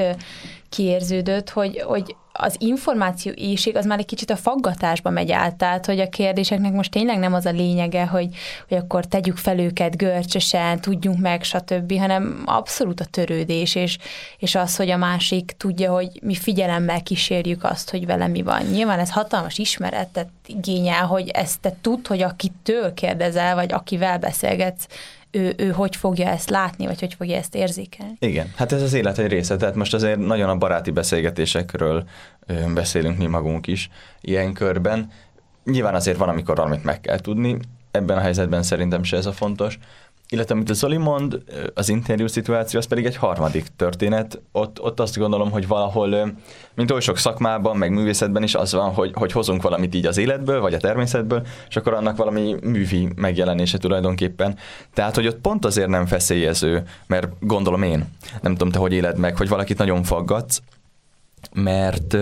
kiérződött, 0.69 1.49
hogy, 1.49 1.81
hogy 1.81 2.15
az 2.41 2.55
információ 2.57 3.31
éjség 3.35 3.75
az 3.75 3.85
már 3.85 3.99
egy 3.99 4.05
kicsit 4.05 4.29
a 4.29 4.35
faggatásba 4.35 5.09
megy 5.09 5.31
át, 5.31 5.55
tehát 5.55 5.85
hogy 5.85 5.99
a 5.99 6.09
kérdéseknek 6.09 6.71
most 6.71 6.91
tényleg 6.91 7.17
nem 7.19 7.33
az 7.33 7.45
a 7.45 7.51
lényege, 7.51 8.05
hogy, 8.05 8.27
hogy 8.67 8.77
akkor 8.77 9.05
tegyük 9.05 9.37
fel 9.37 9.59
őket 9.59 9.97
görcsösen, 9.97 10.81
tudjunk 10.81 11.19
meg, 11.19 11.43
stb., 11.43 11.97
hanem 11.97 12.43
abszolút 12.45 12.99
a 12.99 13.05
törődés, 13.05 13.75
és, 13.75 13.97
és 14.37 14.55
az, 14.55 14.75
hogy 14.75 14.89
a 14.89 14.97
másik 14.97 15.53
tudja, 15.57 15.91
hogy 15.91 16.09
mi 16.21 16.35
figyelemmel 16.35 17.03
kísérjük 17.03 17.63
azt, 17.63 17.89
hogy 17.89 18.05
vele 18.05 18.27
mi 18.27 18.41
van. 18.41 18.61
Nyilván 18.61 18.99
ez 18.99 19.11
hatalmas 19.11 19.57
ismeretet 19.57 20.29
igényel, 20.45 21.05
hogy 21.05 21.29
ezt 21.29 21.61
te 21.61 21.75
tudd, 21.81 22.07
hogy 22.07 22.21
akitől 22.21 22.93
kérdezel, 22.93 23.55
vagy 23.55 23.73
akivel 23.73 24.17
beszélgetsz, 24.17 24.85
ő, 25.31 25.53
ő 25.57 25.69
hogy 25.69 25.95
fogja 25.95 26.27
ezt 26.27 26.49
látni, 26.49 26.85
vagy 26.85 26.99
hogy 26.99 27.13
fogja 27.13 27.35
ezt 27.37 27.55
érzékelni. 27.55 28.15
Igen, 28.19 28.51
hát 28.55 28.71
ez 28.71 28.81
az 28.81 28.93
élet 28.93 29.17
egy 29.17 29.27
része, 29.27 29.55
tehát 29.55 29.75
most 29.75 29.93
azért 29.93 30.17
nagyon 30.17 30.49
a 30.49 30.57
baráti 30.57 30.91
beszélgetésekről 30.91 32.03
beszélünk 32.73 33.17
mi 33.17 33.25
magunk 33.25 33.67
is 33.67 33.89
ilyen 34.21 34.53
körben. 34.53 35.11
Nyilván 35.63 35.95
azért 35.95 36.17
van, 36.17 36.29
amikor 36.29 36.55
valamit 36.55 36.83
meg 36.83 37.01
kell 37.01 37.19
tudni, 37.19 37.57
ebben 37.91 38.17
a 38.17 38.21
helyzetben 38.21 38.63
szerintem 38.63 39.03
se 39.03 39.17
ez 39.17 39.25
a 39.25 39.31
fontos, 39.31 39.79
illetve 40.29 40.55
amit 40.55 40.69
a 40.69 40.73
Zoli 40.73 40.97
mond, 40.97 41.43
az 41.73 41.89
interjú 41.89 42.27
szituáció, 42.27 42.79
az 42.79 42.85
pedig 42.85 43.05
egy 43.05 43.15
harmadik 43.15 43.67
történet. 43.75 44.41
Ott, 44.51 44.81
ott 44.81 44.99
azt 44.99 45.17
gondolom, 45.17 45.51
hogy 45.51 45.67
valahol, 45.67 46.31
mint 46.75 46.91
oly 46.91 46.99
sok 46.99 47.17
szakmában, 47.17 47.77
meg 47.77 47.91
művészetben 47.91 48.43
is 48.43 48.55
az 48.55 48.73
van, 48.73 48.93
hogy, 48.93 49.11
hogy 49.13 49.31
hozunk 49.31 49.61
valamit 49.61 49.95
így 49.95 50.05
az 50.05 50.17
életből, 50.17 50.61
vagy 50.61 50.73
a 50.73 50.77
természetből, 50.77 51.45
és 51.69 51.75
akkor 51.75 51.93
annak 51.93 52.17
valami 52.17 52.55
művi 52.61 53.09
megjelenése 53.15 53.77
tulajdonképpen. 53.77 54.57
Tehát, 54.93 55.15
hogy 55.15 55.27
ott 55.27 55.41
pont 55.41 55.65
azért 55.65 55.87
nem 55.87 56.05
feszélyező, 56.05 56.83
mert 57.07 57.27
gondolom 57.39 57.83
én, 57.83 58.05
nem 58.41 58.51
tudom 58.51 58.71
te, 58.71 58.79
hogy 58.79 58.93
éled 58.93 59.17
meg, 59.17 59.37
hogy 59.37 59.49
valakit 59.49 59.77
nagyon 59.77 60.03
faggatsz, 60.03 60.61
mert, 61.53 62.17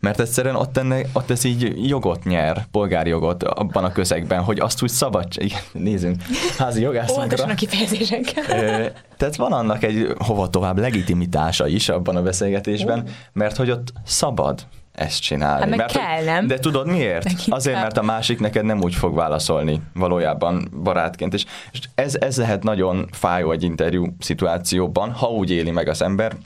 mert 0.00 0.20
egyszerűen 0.20 0.54
ott, 0.54 0.76
enne, 0.76 1.00
ott 1.12 1.30
ez 1.30 1.44
így 1.44 1.88
jogot 1.88 2.24
nyer, 2.24 2.66
polgári 2.70 3.10
jogot 3.10 3.42
abban 3.42 3.84
a 3.84 3.92
közegben, 3.92 4.42
hogy 4.42 4.58
azt 4.60 4.82
úgy 4.82 4.90
szabad, 4.90 5.26
igen, 5.36 5.60
nézzünk, 5.72 6.22
házi 6.58 6.80
jogászunkra. 6.80 7.22
Óvatosan 7.22 7.50
a 7.50 7.54
kifejezésekkel. 7.54 8.92
Tehát 9.16 9.36
van 9.36 9.52
annak 9.52 9.82
egy 9.82 10.14
hova 10.18 10.50
tovább 10.50 10.78
legitimitása 10.78 11.66
is 11.66 11.88
abban 11.88 12.16
a 12.16 12.22
beszélgetésben, 12.22 13.08
mert 13.32 13.56
hogy 13.56 13.70
ott 13.70 13.92
szabad 14.04 14.66
ezt 14.98 15.22
csinálni. 15.22 15.60
Hát 15.60 15.68
meg 15.68 15.78
mert, 15.78 15.92
kell, 15.92 16.24
nem? 16.24 16.46
De 16.46 16.58
tudod 16.58 16.86
miért? 16.86 17.24
Nekik 17.24 17.54
Azért, 17.54 17.74
kell. 17.74 17.82
mert 17.82 17.98
a 17.98 18.02
másik 18.02 18.40
neked 18.40 18.64
nem 18.64 18.82
úgy 18.82 18.94
fog 18.94 19.14
válaszolni 19.14 19.82
valójában 19.94 20.68
barátként. 20.82 21.34
És, 21.34 21.44
és 21.72 21.80
ez, 21.94 22.14
ez 22.14 22.36
lehet 22.36 22.62
nagyon 22.62 23.08
fájó 23.12 23.52
egy 23.52 23.62
interjú 23.62 24.06
szituációban, 24.18 25.12
ha 25.12 25.26
úgy 25.26 25.50
éli 25.50 25.70
meg 25.70 25.88
az 25.88 26.02
ember, 26.02 26.36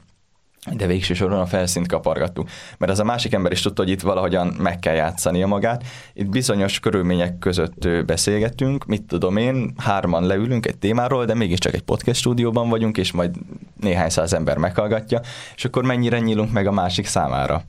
de 0.70 0.86
végső 0.86 1.14
soron 1.14 1.38
a 1.38 1.46
felszínt 1.46 1.88
kapargattuk. 1.88 2.48
Mert 2.78 2.92
az 2.92 2.98
a 2.98 3.04
másik 3.04 3.32
ember 3.32 3.52
is 3.52 3.60
tudta, 3.60 3.82
hogy 3.82 3.90
itt 3.90 4.00
valahogyan 4.00 4.46
meg 4.46 4.78
kell 4.78 4.94
játszania 4.94 5.46
magát. 5.46 5.84
Itt 6.12 6.28
bizonyos 6.28 6.80
körülmények 6.80 7.38
között 7.38 7.88
beszélgetünk, 8.06 8.84
mit 8.84 9.02
tudom 9.02 9.36
én, 9.36 9.72
hárman 9.76 10.26
leülünk 10.26 10.66
egy 10.66 10.78
témáról, 10.78 11.24
de 11.24 11.34
mégiscsak 11.34 11.74
egy 11.74 11.82
podcast 11.82 12.20
stúdióban 12.20 12.68
vagyunk, 12.68 12.96
és 12.96 13.12
majd 13.12 13.34
néhány 13.80 14.08
száz 14.08 14.32
ember 14.32 14.56
meghallgatja, 14.56 15.20
és 15.54 15.64
akkor 15.64 15.84
mennyire 15.84 16.18
nyílunk 16.18 16.52
meg 16.52 16.66
a 16.66 16.72
másik 16.72 17.06
számára. 17.06 17.62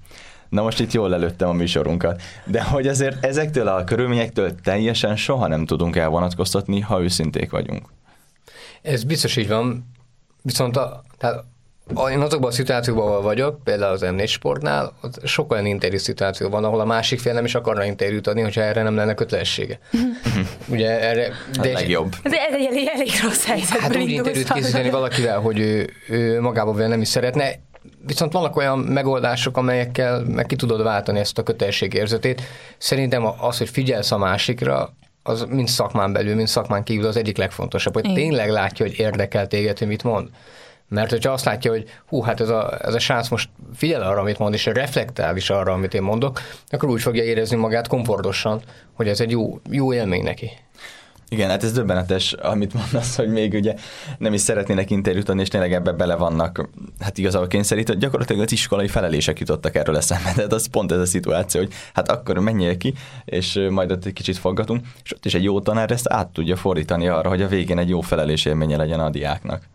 Na 0.49 0.61
most 0.61 0.79
itt 0.79 0.91
jól 0.91 1.13
előttem 1.13 1.49
a 1.49 1.53
műsorunkat. 1.53 2.21
De 2.45 2.63
hogy 2.63 2.87
azért 2.87 3.25
ezektől 3.25 3.67
a 3.67 3.83
körülményektől 3.83 4.55
teljesen 4.55 5.15
soha 5.15 5.47
nem 5.47 5.65
tudunk 5.65 5.95
elvonatkoztatni, 5.95 6.79
ha 6.79 7.01
őszinték 7.01 7.51
vagyunk. 7.51 7.85
Ez 8.81 9.03
biztos 9.03 9.35
így 9.35 9.47
van, 9.47 9.91
viszont 10.41 10.77
a, 10.77 11.03
tehát 11.17 11.43
én 12.11 12.19
azokban 12.19 12.49
a 12.49 12.53
szituációkban, 12.53 13.07
ahol 13.07 13.21
vagyok, 13.21 13.63
például 13.63 13.91
az 13.91 14.01
M4 14.05 14.27
sportnál, 14.27 14.93
ott 15.01 15.27
sok 15.27 15.51
olyan 15.51 15.65
interjú 15.65 15.97
szituáció 15.97 16.49
van, 16.49 16.63
ahol 16.63 16.79
a 16.79 16.85
másik 16.85 17.19
fél 17.19 17.33
nem 17.33 17.45
is 17.45 17.55
akarna 17.55 17.85
interjút 17.85 18.27
adni, 18.27 18.41
hogyha 18.41 18.61
erre 18.61 18.83
nem 18.83 18.95
lenne 18.95 19.13
kötelessége. 19.13 19.79
Ugye 20.67 20.99
erre... 21.01 21.31
De 21.61 21.69
a 21.69 21.71
legjobb. 21.71 22.15
Ez 22.23 22.31
egy 22.33 22.65
elég, 22.65 22.89
elég 22.93 23.11
rossz 23.23 23.45
helyzet. 23.45 23.77
Hát 23.77 23.95
úgy 23.95 24.09
interjút 24.09 24.53
készíteni 24.53 24.89
valakivel, 24.89 25.39
hogy 25.39 25.59
ő, 25.59 25.89
ő 26.09 26.41
magában 26.41 26.89
nem 26.89 27.01
is 27.01 27.07
szeretne, 27.07 27.51
viszont 28.05 28.31
vannak 28.31 28.55
olyan 28.55 28.79
megoldások, 28.79 29.57
amelyekkel 29.57 30.23
meg 30.27 30.45
ki 30.45 30.55
tudod 30.55 30.83
váltani 30.83 31.19
ezt 31.19 31.37
a 31.37 31.43
kötelességérzetét. 31.43 32.41
Szerintem 32.77 33.25
az, 33.39 33.57
hogy 33.57 33.69
figyelsz 33.69 34.11
a 34.11 34.17
másikra, 34.17 34.93
az 35.23 35.45
mind 35.49 35.67
szakmán 35.67 36.13
belül, 36.13 36.35
mind 36.35 36.47
szakmán 36.47 36.83
kívül 36.83 37.07
az 37.07 37.17
egyik 37.17 37.37
legfontosabb, 37.37 37.93
hogy 37.93 38.13
tényleg 38.13 38.49
látja, 38.49 38.85
hogy 38.85 38.99
érdekel 38.99 39.47
téged, 39.47 39.77
hogy 39.77 39.87
mit 39.87 40.03
mond. 40.03 40.29
Mert 40.93 41.09
hogyha 41.09 41.31
azt 41.31 41.45
látja, 41.45 41.71
hogy 41.71 41.89
hú, 42.05 42.21
hát 42.21 42.39
ez 42.39 42.49
a, 42.49 42.77
ez 42.81 42.93
a 42.93 42.99
srác 42.99 43.29
most 43.29 43.49
figyel 43.75 44.01
arra, 44.01 44.19
amit 44.19 44.37
mond, 44.37 44.53
és 44.53 44.65
reflektál 44.65 45.37
is 45.37 45.49
arra, 45.49 45.73
amit 45.73 45.93
én 45.93 46.01
mondok, 46.01 46.41
akkor 46.69 46.89
úgy 46.89 47.01
fogja 47.01 47.23
érezni 47.23 47.57
magát 47.57 47.87
komfortosan, 47.87 48.61
hogy 48.93 49.07
ez 49.07 49.19
egy 49.19 49.31
jó, 49.31 49.59
jó 49.69 49.93
élmény 49.93 50.23
neki. 50.23 50.51
Igen, 51.29 51.49
hát 51.49 51.63
ez 51.63 51.71
döbbenetes, 51.71 52.33
amit 52.33 52.73
mondasz, 52.73 53.15
hogy 53.15 53.27
még 53.27 53.53
ugye 53.53 53.75
nem 54.17 54.33
is 54.33 54.41
szeretnének 54.41 54.89
interjút 54.89 55.29
adni, 55.29 55.41
és 55.41 55.47
tényleg 55.47 55.73
ebbe 55.73 55.91
bele 55.91 56.15
vannak, 56.15 56.69
hát 56.99 57.17
igazából 57.17 57.47
kényszerített, 57.47 57.97
gyakorlatilag 57.97 58.41
az 58.41 58.51
iskolai 58.51 58.87
felelések 58.87 59.39
jutottak 59.39 59.75
erről 59.75 59.97
eszembe, 59.97 60.31
tehát 60.35 60.53
az 60.53 60.67
pont 60.67 60.91
ez 60.91 60.99
a 60.99 61.05
szituáció, 61.05 61.61
hogy 61.61 61.73
hát 61.93 62.11
akkor 62.11 62.39
menjél 62.39 62.77
ki, 62.77 62.93
és 63.25 63.59
majd 63.69 63.91
ott 63.91 64.05
egy 64.05 64.13
kicsit 64.13 64.37
foggatunk, 64.37 64.85
és 65.03 65.13
ott 65.13 65.25
is 65.25 65.33
egy 65.33 65.43
jó 65.43 65.61
tanár 65.61 65.91
ezt 65.91 66.09
át 66.09 66.27
tudja 66.27 66.55
fordítani 66.55 67.07
arra, 67.07 67.29
hogy 67.29 67.41
a 67.41 67.47
végén 67.47 67.77
egy 67.77 67.89
jó 67.89 68.01
felelés 68.01 68.45
élménye 68.45 68.77
legyen 68.77 68.99
a 68.99 69.09
diáknak. 69.09 69.71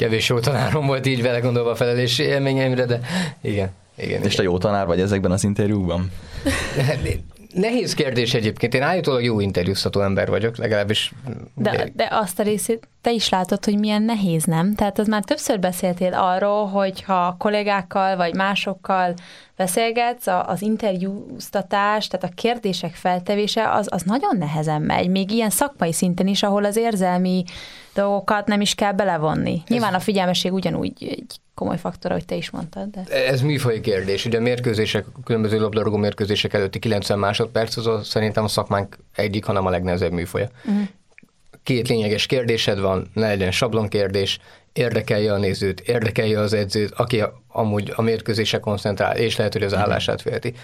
Kevés 0.00 0.28
jó 0.28 0.38
tanárom 0.38 0.86
volt 0.86 1.06
így 1.06 1.22
vele 1.22 1.38
gondolva 1.38 1.70
a 1.70 1.74
felelés 1.74 2.18
élményeimre, 2.18 2.84
de 2.84 3.00
igen. 3.40 3.70
Igen, 3.96 4.22
és 4.22 4.34
te 4.34 4.42
jó 4.42 4.58
tanár 4.58 4.86
vagy 4.86 5.00
ezekben 5.00 5.30
az 5.30 5.44
interjúkban? 5.44 6.10
Nehéz 7.54 7.94
kérdés 7.94 8.34
egyébként. 8.34 8.74
Én 8.74 8.82
állítólag 8.82 9.22
jó 9.22 9.40
interjúztató 9.40 10.00
ember 10.00 10.28
vagyok, 10.28 10.56
legalábbis. 10.56 11.12
De, 11.54 11.88
de 11.94 12.08
azt 12.10 12.38
a 12.38 12.42
részét 12.42 12.88
te 13.00 13.10
is 13.12 13.28
látod, 13.28 13.64
hogy 13.64 13.78
milyen 13.78 14.02
nehéz, 14.02 14.44
nem? 14.44 14.74
Tehát 14.74 14.98
az 14.98 15.06
már 15.06 15.24
többször 15.24 15.60
beszéltél 15.60 16.14
arról, 16.14 16.66
hogy 16.66 17.02
ha 17.02 17.36
kollégákkal 17.38 18.16
vagy 18.16 18.34
másokkal 18.34 19.14
beszélgetsz, 19.56 20.26
az 20.26 20.62
interjúztatás, 20.62 22.06
tehát 22.08 22.30
a 22.30 22.34
kérdések 22.40 22.94
feltevése, 22.94 23.70
az, 23.70 23.86
az 23.90 24.02
nagyon 24.02 24.36
nehezen 24.38 24.82
megy, 24.82 25.08
még 25.08 25.30
ilyen 25.30 25.50
szakmai 25.50 25.92
szinten 25.92 26.26
is, 26.26 26.42
ahol 26.42 26.64
az 26.64 26.76
érzelmi 26.76 27.44
dolgokat 28.00 28.46
nem 28.46 28.60
is 28.60 28.74
kell 28.74 28.92
belevonni. 28.92 29.52
Ez... 29.52 29.68
Nyilván 29.68 29.94
a 29.94 30.00
figyelmesség 30.00 30.52
ugyanúgy 30.52 30.92
egy 31.00 31.36
komoly 31.54 31.78
faktor, 31.78 32.10
ahogy 32.10 32.24
te 32.24 32.34
is 32.34 32.50
mondtad. 32.50 32.88
De... 32.88 33.26
Ez 33.26 33.40
műfaj 33.40 33.80
kérdés. 33.80 34.24
Ugye 34.24 34.38
a 34.38 34.40
mérkőzések, 34.40 35.06
a 35.06 35.22
különböző 35.24 35.60
labdarúgó 35.60 35.96
mérkőzések 35.96 36.52
előtti 36.54 36.78
90 36.78 37.18
másodperc, 37.18 37.76
az 37.76 38.06
szerintem 38.06 38.44
a 38.44 38.48
szakmánk 38.48 38.98
egyik, 39.14 39.44
hanem 39.44 39.66
a 39.66 39.70
legnehezebb 39.70 40.12
műfaja. 40.12 40.48
Uh-huh. 40.64 40.82
Két 41.62 41.88
lényeges 41.88 42.26
kérdésed 42.26 42.80
van, 42.80 43.10
ne 43.14 43.26
legyen 43.26 43.50
sablonkérdés, 43.50 44.38
érdekelje 44.72 45.32
a 45.32 45.38
nézőt, 45.38 45.80
érdekelje 45.80 46.40
az 46.40 46.52
edzőt, 46.52 46.92
aki 46.96 47.22
amúgy 47.48 47.92
a 47.96 48.02
mérkőzése 48.02 48.58
koncentrál, 48.58 49.16
és 49.16 49.36
lehet, 49.36 49.52
hogy 49.52 49.62
az 49.62 49.74
állását 49.74 50.20
félti. 50.20 50.54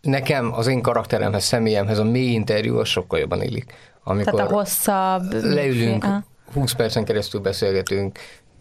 Nekem, 0.00 0.52
az 0.52 0.66
én 0.66 0.82
karakteremhez, 0.82 1.44
személyemhez 1.44 1.98
a 1.98 2.04
mély 2.04 2.32
interjú 2.32 2.78
az 2.78 2.88
sokkal 2.88 3.18
jobban 3.18 3.42
illik. 3.42 3.72
Amikor 4.04 4.34
Tehát 4.34 4.50
a 4.50 4.54
hosszabb... 4.54 5.32
Leülünk, 5.44 6.06
20 6.52 6.72
percen 6.72 7.04
keresztül 7.04 7.40
beszélgetünk, 7.40 8.18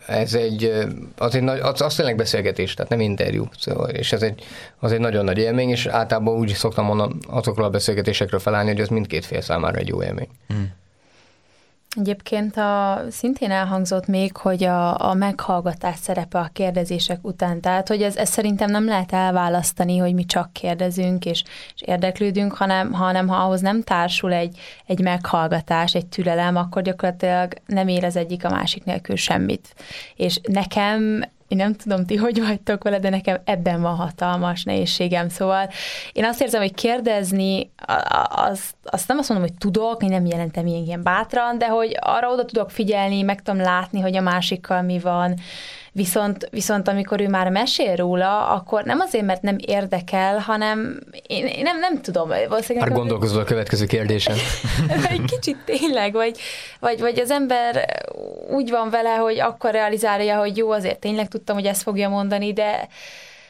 ez 0.08 0.34
egy, 0.34 0.74
az, 1.18 1.36
egy 1.36 1.44
nagy, 1.44 1.60
az, 1.60 1.82
az 1.82 1.96
tényleg 1.96 2.16
beszélgetés, 2.16 2.74
tehát 2.74 2.92
nem 2.92 3.00
interjú, 3.00 3.48
szóval, 3.60 3.90
és 3.90 4.12
ez 4.12 4.22
egy, 4.22 4.44
az 4.80 4.92
egy 4.92 5.00
nagyon 5.00 5.24
nagy 5.24 5.38
élmény, 5.38 5.70
és 5.70 5.86
általában 5.86 6.38
úgy 6.38 6.54
szoktam 6.54 6.86
mondani 6.86 7.14
azokról 7.28 7.66
a 7.66 7.70
beszélgetésekről 7.70 8.40
felállni, 8.40 8.70
hogy 8.70 8.80
ez 8.80 8.88
mindkét 8.88 9.26
fél 9.26 9.42
számára 9.42 9.78
egy 9.78 9.88
jó 9.88 10.04
élmény. 10.04 10.28
Mm. 10.54 10.64
Egyébként 12.00 12.58
a, 12.58 13.02
szintén 13.10 13.52
elhangzott 13.52 14.08
még, 14.08 14.38
hogy 14.38 14.64
a, 14.64 15.10
a 15.10 15.14
meghallgatás 15.14 15.96
szerepe 15.98 16.40
a 16.40 16.50
kérdezések 16.54 17.20
után. 17.22 17.62
Tehát, 17.62 17.88
hogy 17.88 18.02
ez, 18.02 18.16
ez 18.16 18.30
szerintem 18.30 18.72
nem 18.72 18.86
lehet 18.86 19.14
elválasztani, 19.14 19.98
hogy 19.98 20.14
mi 20.14 20.26
csak 20.26 20.54
kérdezünk 20.54 21.26
és, 21.26 21.44
és 21.76 21.82
érdeklődünk, 21.82 22.54
hanem, 22.54 22.94
hanem 22.94 23.28
ha 23.28 23.36
ahhoz 23.36 23.62
nem 23.62 23.84
társul 23.84 24.34
egy, 24.34 24.60
egy 24.86 25.00
meghallgatás, 25.00 25.96
egy 25.96 26.08
türelem, 26.08 26.56
akkor 26.56 26.82
gyakorlatilag 26.82 27.54
nem 27.66 27.88
ér 27.88 28.04
az 28.04 28.16
egyik 28.16 28.46
a 28.46 28.50
másik 28.50 28.84
nélkül 28.84 29.16
semmit. 29.16 29.76
És 30.16 30.40
nekem 30.52 31.24
én 31.50 31.58
nem 31.58 31.74
tudom, 31.74 32.06
ti 32.06 32.16
hogy 32.16 32.40
vagytok 32.40 32.84
vele, 32.84 33.00
de 33.00 33.10
nekem 33.10 33.42
ebben 33.44 33.82
van 33.82 33.96
hatalmas 33.96 34.64
nehézségem. 34.64 35.30
Szóval 35.30 35.70
én 36.14 36.26
azt 36.26 36.42
érzem, 36.42 36.62
hogy 36.62 36.74
kérdezni, 36.74 37.72
az, 38.30 38.72
azt 38.84 39.08
nem 39.08 39.18
azt 39.18 39.30
mondom, 39.30 39.48
hogy 39.48 39.58
tudok, 39.58 40.04
én 40.04 40.10
nem 40.10 40.26
jelentem 40.26 40.68
ilyen, 40.68 40.84
ilyen 40.84 41.04
bátran, 41.04 41.58
de 41.58 41.68
hogy 41.68 41.98
arra 42.00 42.32
oda 42.32 42.46
tudok 42.46 42.72
figyelni, 42.72 43.22
meg 43.22 43.42
tudom 43.42 43.62
látni, 43.62 44.00
hogy 44.00 44.16
a 44.16 44.22
másikkal 44.22 44.82
mi 44.82 45.00
van, 45.00 45.34
Viszont, 45.92 46.48
viszont 46.52 46.88
amikor 46.88 47.22
ő 47.22 47.28
már 47.28 47.50
mesél 47.50 47.96
róla, 47.96 48.48
akkor 48.48 48.84
nem 48.84 49.00
azért, 49.00 49.26
mert 49.26 49.42
nem 49.42 49.56
érdekel, 49.66 50.38
hanem 50.38 51.00
én, 51.28 51.46
én 51.46 51.64
nem, 51.64 51.80
nem 51.80 52.02
tudom. 52.02 52.28
Valószínűleg 52.28 52.90
már 52.90 52.98
gondolkozol 52.98 53.42
a 53.42 53.44
következő 53.44 53.86
kérdésen. 53.86 54.36
egy 55.10 55.26
kicsit 55.26 55.58
tényleg, 55.66 56.14
vagy, 56.14 56.38
vagy, 56.80 57.00
vagy 57.00 57.20
az 57.20 57.32
ember 57.32 57.86
úgy 58.50 58.70
van 58.70 58.90
vele, 58.90 59.16
hogy 59.16 59.40
akkor 59.40 59.72
realizálja, 59.72 60.38
hogy 60.38 60.58
jó, 60.58 60.72
azért 60.72 61.00
tényleg 61.00 61.28
tudtam, 61.28 61.56
hogy 61.56 61.66
ezt 61.66 61.82
fogja 61.82 62.10
mondani, 62.10 62.54
de, 62.54 62.88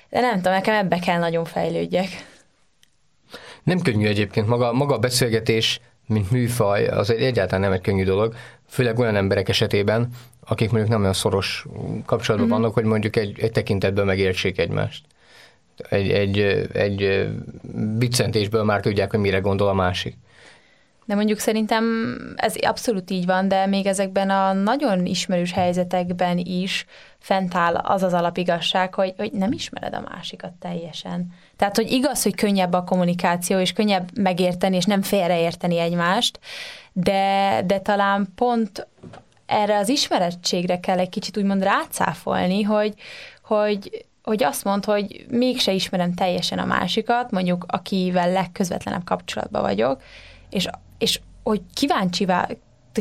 de 0.09 0.19
nem 0.19 0.35
tudom, 0.35 0.53
nekem 0.53 0.75
ebbe 0.75 0.99
kell 0.99 1.19
nagyon 1.19 1.45
fejlődjek. 1.45 2.07
Nem 3.63 3.79
könnyű 3.79 4.07
egyébként. 4.07 4.47
Maga, 4.47 4.73
maga 4.73 4.93
a 4.93 4.99
beszélgetés, 4.99 5.79
mint 6.07 6.31
műfaj, 6.31 6.87
az 6.87 7.09
egy, 7.09 7.21
egyáltalán 7.21 7.61
nem 7.61 7.71
egy 7.71 7.81
könnyű 7.81 8.03
dolog, 8.03 8.35
főleg 8.69 8.99
olyan 8.99 9.15
emberek 9.15 9.49
esetében, 9.49 10.09
akik 10.45 10.69
mondjuk 10.69 10.91
nem 10.91 11.01
olyan 11.01 11.13
szoros 11.13 11.65
kapcsolatban 12.05 12.49
mm-hmm. 12.49 12.59
vannak, 12.61 12.73
hogy 12.73 12.83
mondjuk 12.83 13.15
egy, 13.15 13.39
egy 13.39 13.51
tekintetben 13.51 14.05
megértsék 14.05 14.59
egymást. 14.59 15.05
Egy, 15.89 16.11
egy, 16.11 16.39
egy 16.73 17.29
biccentésből 17.97 18.63
már 18.63 18.79
tudják, 18.81 19.11
hogy 19.11 19.19
mire 19.19 19.39
gondol 19.39 19.67
a 19.67 19.73
másik. 19.73 20.15
De 21.09 21.15
mondjuk 21.15 21.39
szerintem 21.39 22.15
ez 22.35 22.55
abszolút 22.61 23.11
így 23.11 23.25
van, 23.25 23.47
de 23.47 23.65
még 23.65 23.85
ezekben 23.85 24.29
a 24.29 24.53
nagyon 24.53 25.05
ismerős 25.05 25.51
helyzetekben 25.51 26.37
is 26.37 26.85
fent 27.19 27.55
áll 27.55 27.75
az 27.75 28.03
az 28.03 28.13
alapigasság, 28.13 28.93
hogy, 28.93 29.13
hogy 29.17 29.31
nem 29.31 29.51
ismered 29.51 29.93
a 29.93 30.03
másikat 30.09 30.51
teljesen. 30.51 31.33
Tehát, 31.55 31.75
hogy 31.75 31.91
igaz, 31.91 32.23
hogy 32.23 32.35
könnyebb 32.35 32.73
a 32.73 32.83
kommunikáció, 32.83 33.59
és 33.59 33.73
könnyebb 33.73 34.17
megérteni, 34.17 34.75
és 34.75 34.85
nem 34.85 35.01
félreérteni 35.01 35.77
egymást, 35.77 36.39
de, 36.93 37.61
de 37.65 37.79
talán 37.79 38.27
pont 38.35 38.87
erre 39.45 39.77
az 39.77 39.89
ismerettségre 39.89 40.79
kell 40.79 40.99
egy 40.99 41.09
kicsit 41.09 41.37
úgymond 41.37 41.63
rácáfolni, 41.63 42.61
hogy, 42.61 42.93
hogy, 43.43 44.05
hogy 44.23 44.43
azt 44.43 44.63
mond, 44.63 44.85
hogy 44.85 45.25
mégse 45.29 45.71
ismerem 45.71 46.13
teljesen 46.13 46.59
a 46.59 46.65
másikat, 46.65 47.31
mondjuk 47.31 47.65
akivel 47.67 48.31
legközvetlenebb 48.31 49.03
kapcsolatban 49.03 49.61
vagyok, 49.61 50.01
és, 50.49 50.67
és 50.99 51.19
hogy 51.43 51.61
kíváncsi, 51.73 52.27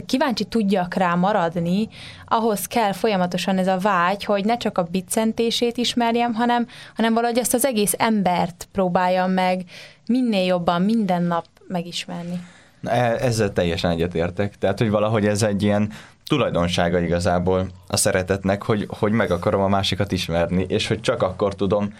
kíváncsi 0.06 0.44
tudjak 0.44 0.94
rá 0.94 1.14
maradni, 1.14 1.88
ahhoz 2.26 2.66
kell 2.66 2.92
folyamatosan 2.92 3.58
ez 3.58 3.66
a 3.66 3.78
vágy, 3.78 4.24
hogy 4.24 4.44
ne 4.44 4.56
csak 4.56 4.78
a 4.78 4.88
biccentését 4.90 5.76
ismerjem, 5.76 6.34
hanem, 6.34 6.66
hanem 6.96 7.14
valahogy 7.14 7.38
ezt 7.38 7.54
az 7.54 7.64
egész 7.64 7.94
embert 7.96 8.68
próbáljam 8.72 9.30
meg 9.30 9.64
minél 10.06 10.44
jobban 10.44 10.82
minden 10.82 11.22
nap 11.22 11.46
megismerni. 11.68 12.40
E, 12.82 13.16
ezzel 13.20 13.52
teljesen 13.52 13.90
egyetértek. 13.90 14.58
Tehát, 14.58 14.78
hogy 14.78 14.90
valahogy 14.90 15.26
ez 15.26 15.42
egy 15.42 15.62
ilyen 15.62 15.92
tulajdonsága 16.26 17.00
igazából 17.00 17.66
a 17.86 17.96
szeretetnek, 17.96 18.62
hogy, 18.62 18.86
hogy 18.88 19.12
meg 19.12 19.30
akarom 19.30 19.60
a 19.60 19.68
másikat 19.68 20.12
ismerni, 20.12 20.66
és 20.68 20.86
hogy 20.86 21.00
csak 21.00 21.22
akkor 21.22 21.54
tudom 21.54 21.94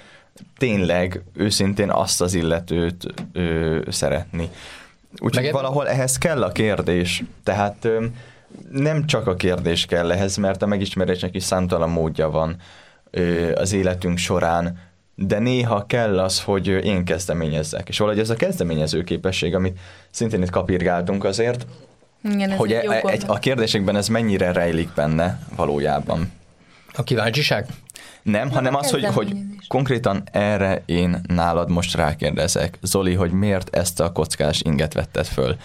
tényleg 0.58 1.22
őszintén 1.34 1.90
azt 1.90 2.20
az 2.20 2.34
illetőt 2.34 3.14
ö, 3.32 3.80
szeretni. 3.88 4.50
Úgyhogy 5.16 5.50
valahol 5.50 5.88
ehhez 5.88 6.18
kell 6.18 6.42
a 6.42 6.52
kérdés. 6.52 7.22
Tehát 7.44 7.88
nem 8.70 9.06
csak 9.06 9.26
a 9.26 9.34
kérdés 9.34 9.86
kell 9.86 10.12
ehhez, 10.12 10.36
mert 10.36 10.62
a 10.62 10.66
megismerésnek 10.66 11.34
is 11.34 11.42
számtalan 11.42 11.90
módja 11.90 12.30
van 12.30 12.56
az 13.54 13.72
életünk 13.72 14.18
során, 14.18 14.78
de 15.14 15.38
néha 15.38 15.86
kell 15.86 16.18
az, 16.18 16.42
hogy 16.42 16.66
én 16.66 17.04
kezdeményezzek. 17.04 17.88
És 17.88 17.98
valahogy 17.98 18.20
ez 18.20 18.30
a 18.30 18.34
kezdeményező 18.34 19.04
képesség, 19.04 19.54
amit 19.54 19.78
szintén 20.10 20.42
itt 20.42 20.50
kapirgáltunk 20.50 21.24
azért, 21.24 21.66
igen, 22.24 22.56
hogy 22.56 22.72
egy, 22.72 22.86
e- 22.86 23.02
egy, 23.04 23.22
a 23.26 23.38
kérdésekben 23.38 23.96
ez 23.96 24.08
mennyire 24.08 24.52
rejlik 24.52 24.88
benne 24.94 25.40
valójában. 25.56 26.32
A 26.92 27.02
kíváncsiság? 27.02 27.66
Nem, 28.30 28.50
hanem 28.50 28.74
az, 28.74 28.90
hogy, 28.90 29.04
hogy 29.04 29.36
konkrétan 29.68 30.22
erre 30.32 30.82
én 30.86 31.20
nálad 31.26 31.70
most 31.70 31.94
rákérdezek. 31.94 32.78
Zoli, 32.82 33.14
hogy 33.14 33.30
miért 33.30 33.76
ezt 33.76 34.00
a 34.00 34.12
kockás 34.12 34.60
inget 34.64 34.94
vetted 34.94 35.26
föl? 35.26 35.56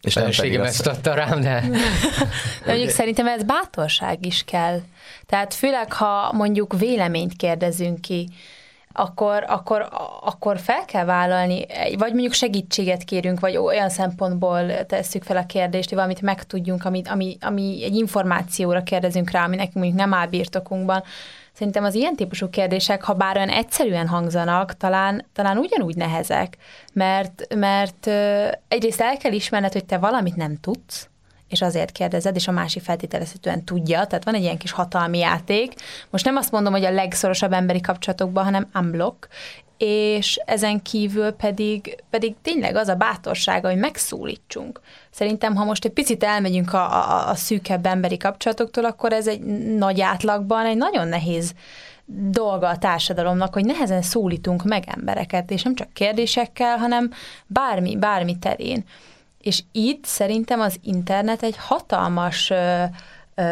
És 0.00 0.14
nem 0.14 0.30
pedig 0.36 0.54
ezt 0.54 0.86
adta 0.86 1.14
rám, 1.14 1.40
de... 1.40 1.60
de 2.64 2.72
mondjuk 2.72 2.90
szerintem 2.90 3.26
ez 3.26 3.42
bátorság 3.42 4.26
is 4.26 4.44
kell. 4.44 4.80
Tehát 5.26 5.54
főleg, 5.54 5.92
ha 5.92 6.32
mondjuk 6.32 6.78
véleményt 6.78 7.36
kérdezünk 7.36 8.00
ki, 8.00 8.28
akkor, 8.92 9.44
akkor, 9.48 9.88
akkor 10.20 10.58
fel 10.58 10.84
kell 10.84 11.04
vállalni, 11.04 11.66
vagy 11.98 12.12
mondjuk 12.12 12.32
segítséget 12.32 13.04
kérünk, 13.04 13.40
vagy 13.40 13.56
olyan 13.56 13.88
szempontból 13.88 14.86
tesszük 14.86 15.22
fel 15.22 15.36
a 15.36 15.46
kérdést, 15.46 15.88
hogy 15.88 15.96
valamit 15.98 16.20
megtudjunk, 16.20 16.84
ami, 16.84 17.02
ami, 17.04 17.36
ami 17.40 17.84
egy 17.84 17.94
információra 17.94 18.82
kérdezünk 18.82 19.30
rá, 19.30 19.44
ami 19.44 19.56
nekünk 19.56 19.74
mondjuk 19.74 19.96
nem 19.96 20.14
áll 20.14 20.26
birtokunkban. 20.26 21.02
Szerintem 21.52 21.84
az 21.84 21.94
ilyen 21.94 22.16
típusú 22.16 22.50
kérdések, 22.50 23.02
ha 23.02 23.12
bár 23.14 23.36
olyan 23.36 23.48
egyszerűen 23.48 24.08
hangzanak, 24.08 24.76
talán, 24.76 25.26
talán 25.32 25.58
ugyanúgy 25.58 25.96
nehezek, 25.96 26.56
mert, 26.92 27.54
mert 27.54 28.06
egyrészt 28.68 29.00
el 29.00 29.16
kell 29.16 29.32
ismerned, 29.32 29.72
hogy 29.72 29.84
te 29.84 29.98
valamit 29.98 30.36
nem 30.36 30.56
tudsz, 30.60 31.08
és 31.48 31.62
azért 31.62 31.92
kérdezed, 31.92 32.36
és 32.36 32.48
a 32.48 32.52
másik 32.52 32.82
feltételezhetően 32.82 33.64
tudja, 33.64 34.04
tehát 34.04 34.24
van 34.24 34.34
egy 34.34 34.42
ilyen 34.42 34.58
kis 34.58 34.70
hatalmi 34.70 35.18
játék. 35.18 35.74
Most 36.10 36.24
nem 36.24 36.36
azt 36.36 36.50
mondom, 36.50 36.72
hogy 36.72 36.84
a 36.84 36.90
legszorosabb 36.90 37.52
emberi 37.52 37.80
kapcsolatokban, 37.80 38.44
hanem 38.44 38.68
unblock, 38.74 39.28
és 39.84 40.40
ezen 40.44 40.82
kívül 40.82 41.30
pedig, 41.30 42.02
pedig 42.10 42.34
tényleg 42.42 42.76
az 42.76 42.88
a 42.88 42.94
bátorsága, 42.94 43.68
hogy 43.68 43.78
megszólítsunk. 43.78 44.80
Szerintem, 45.10 45.54
ha 45.54 45.64
most 45.64 45.84
egy 45.84 45.92
picit 45.92 46.24
elmegyünk 46.24 46.72
a, 46.72 46.78
a, 46.78 47.28
a 47.28 47.34
szűkebb 47.34 47.86
emberi 47.86 48.16
kapcsolatoktól, 48.16 48.84
akkor 48.84 49.12
ez 49.12 49.26
egy 49.26 49.40
nagy 49.76 50.00
átlagban 50.00 50.66
egy 50.66 50.76
nagyon 50.76 51.08
nehéz 51.08 51.54
dolga 52.04 52.68
a 52.68 52.78
társadalomnak, 52.78 53.52
hogy 53.52 53.64
nehezen 53.64 54.02
szólítunk 54.02 54.64
meg 54.64 54.84
embereket, 54.86 55.50
és 55.50 55.62
nem 55.62 55.74
csak 55.74 55.92
kérdésekkel, 55.92 56.76
hanem 56.76 57.10
bármi, 57.46 57.96
bármi 57.96 58.38
terén. 58.38 58.84
És 59.40 59.62
itt 59.72 60.04
szerintem 60.04 60.60
az 60.60 60.76
internet 60.82 61.42
egy 61.42 61.56
hatalmas 61.56 62.50
ö, 62.50 62.82
ö, 63.34 63.42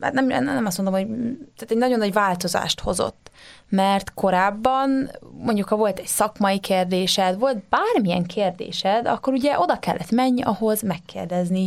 hát 0.00 0.12
nem, 0.12 0.26
nem 0.26 0.66
azt 0.66 0.78
mondom, 0.78 0.94
hogy 0.94 1.06
tehát 1.34 1.70
egy 1.70 1.76
nagyon 1.76 1.98
nagy 1.98 2.12
változást 2.12 2.80
hozott 2.80 3.27
mert 3.68 4.14
korábban 4.14 5.10
mondjuk 5.38 5.68
ha 5.68 5.76
volt 5.76 5.98
egy 5.98 6.06
szakmai 6.06 6.58
kérdésed, 6.58 7.38
volt 7.38 7.62
bármilyen 7.68 8.24
kérdésed, 8.24 9.06
akkor 9.06 9.32
ugye 9.32 9.58
oda 9.58 9.78
kellett 9.78 10.10
menni 10.10 10.42
ahhoz 10.42 10.82
megkérdezni. 10.82 11.66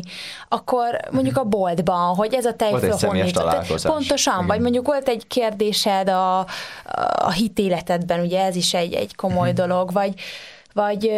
Akkor 0.49 0.99
mondjuk 1.11 1.37
a 1.37 1.43
boltban, 1.43 2.15
hogy 2.15 2.33
ez 2.33 2.45
a 2.45 2.53
tejföl 2.53 2.95
honnét. 3.01 3.41
Pontosan, 3.83 4.35
Igen. 4.35 4.47
vagy 4.47 4.59
mondjuk 4.59 4.85
volt 4.85 5.07
egy 5.07 5.27
kérdésed 5.27 6.09
a, 6.09 6.39
a 7.15 7.31
hitéletedben, 7.31 8.19
ugye 8.19 8.41
ez 8.43 8.55
is 8.55 8.73
egy, 8.73 8.93
egy 8.93 9.15
komoly 9.15 9.51
mhm. 9.51 9.57
dolog, 9.57 9.91
vagy 9.91 10.13
vagy, 10.73 11.11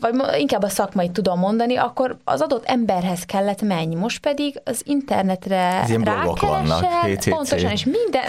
vagy 0.00 0.14
inkább 0.38 0.62
a 0.62 0.68
szakmai 0.68 1.08
tudom 1.08 1.38
mondani, 1.38 1.76
akkor 1.76 2.16
az 2.24 2.40
adott 2.40 2.64
emberhez 2.64 3.24
kellett 3.24 3.62
menni. 3.62 3.94
Most 3.94 4.20
pedig 4.20 4.60
az 4.64 4.82
internetre 4.84 5.86
rákeresel, 6.02 7.16
pontosan, 7.30 7.70
és 7.70 7.84
minden... 7.84 8.24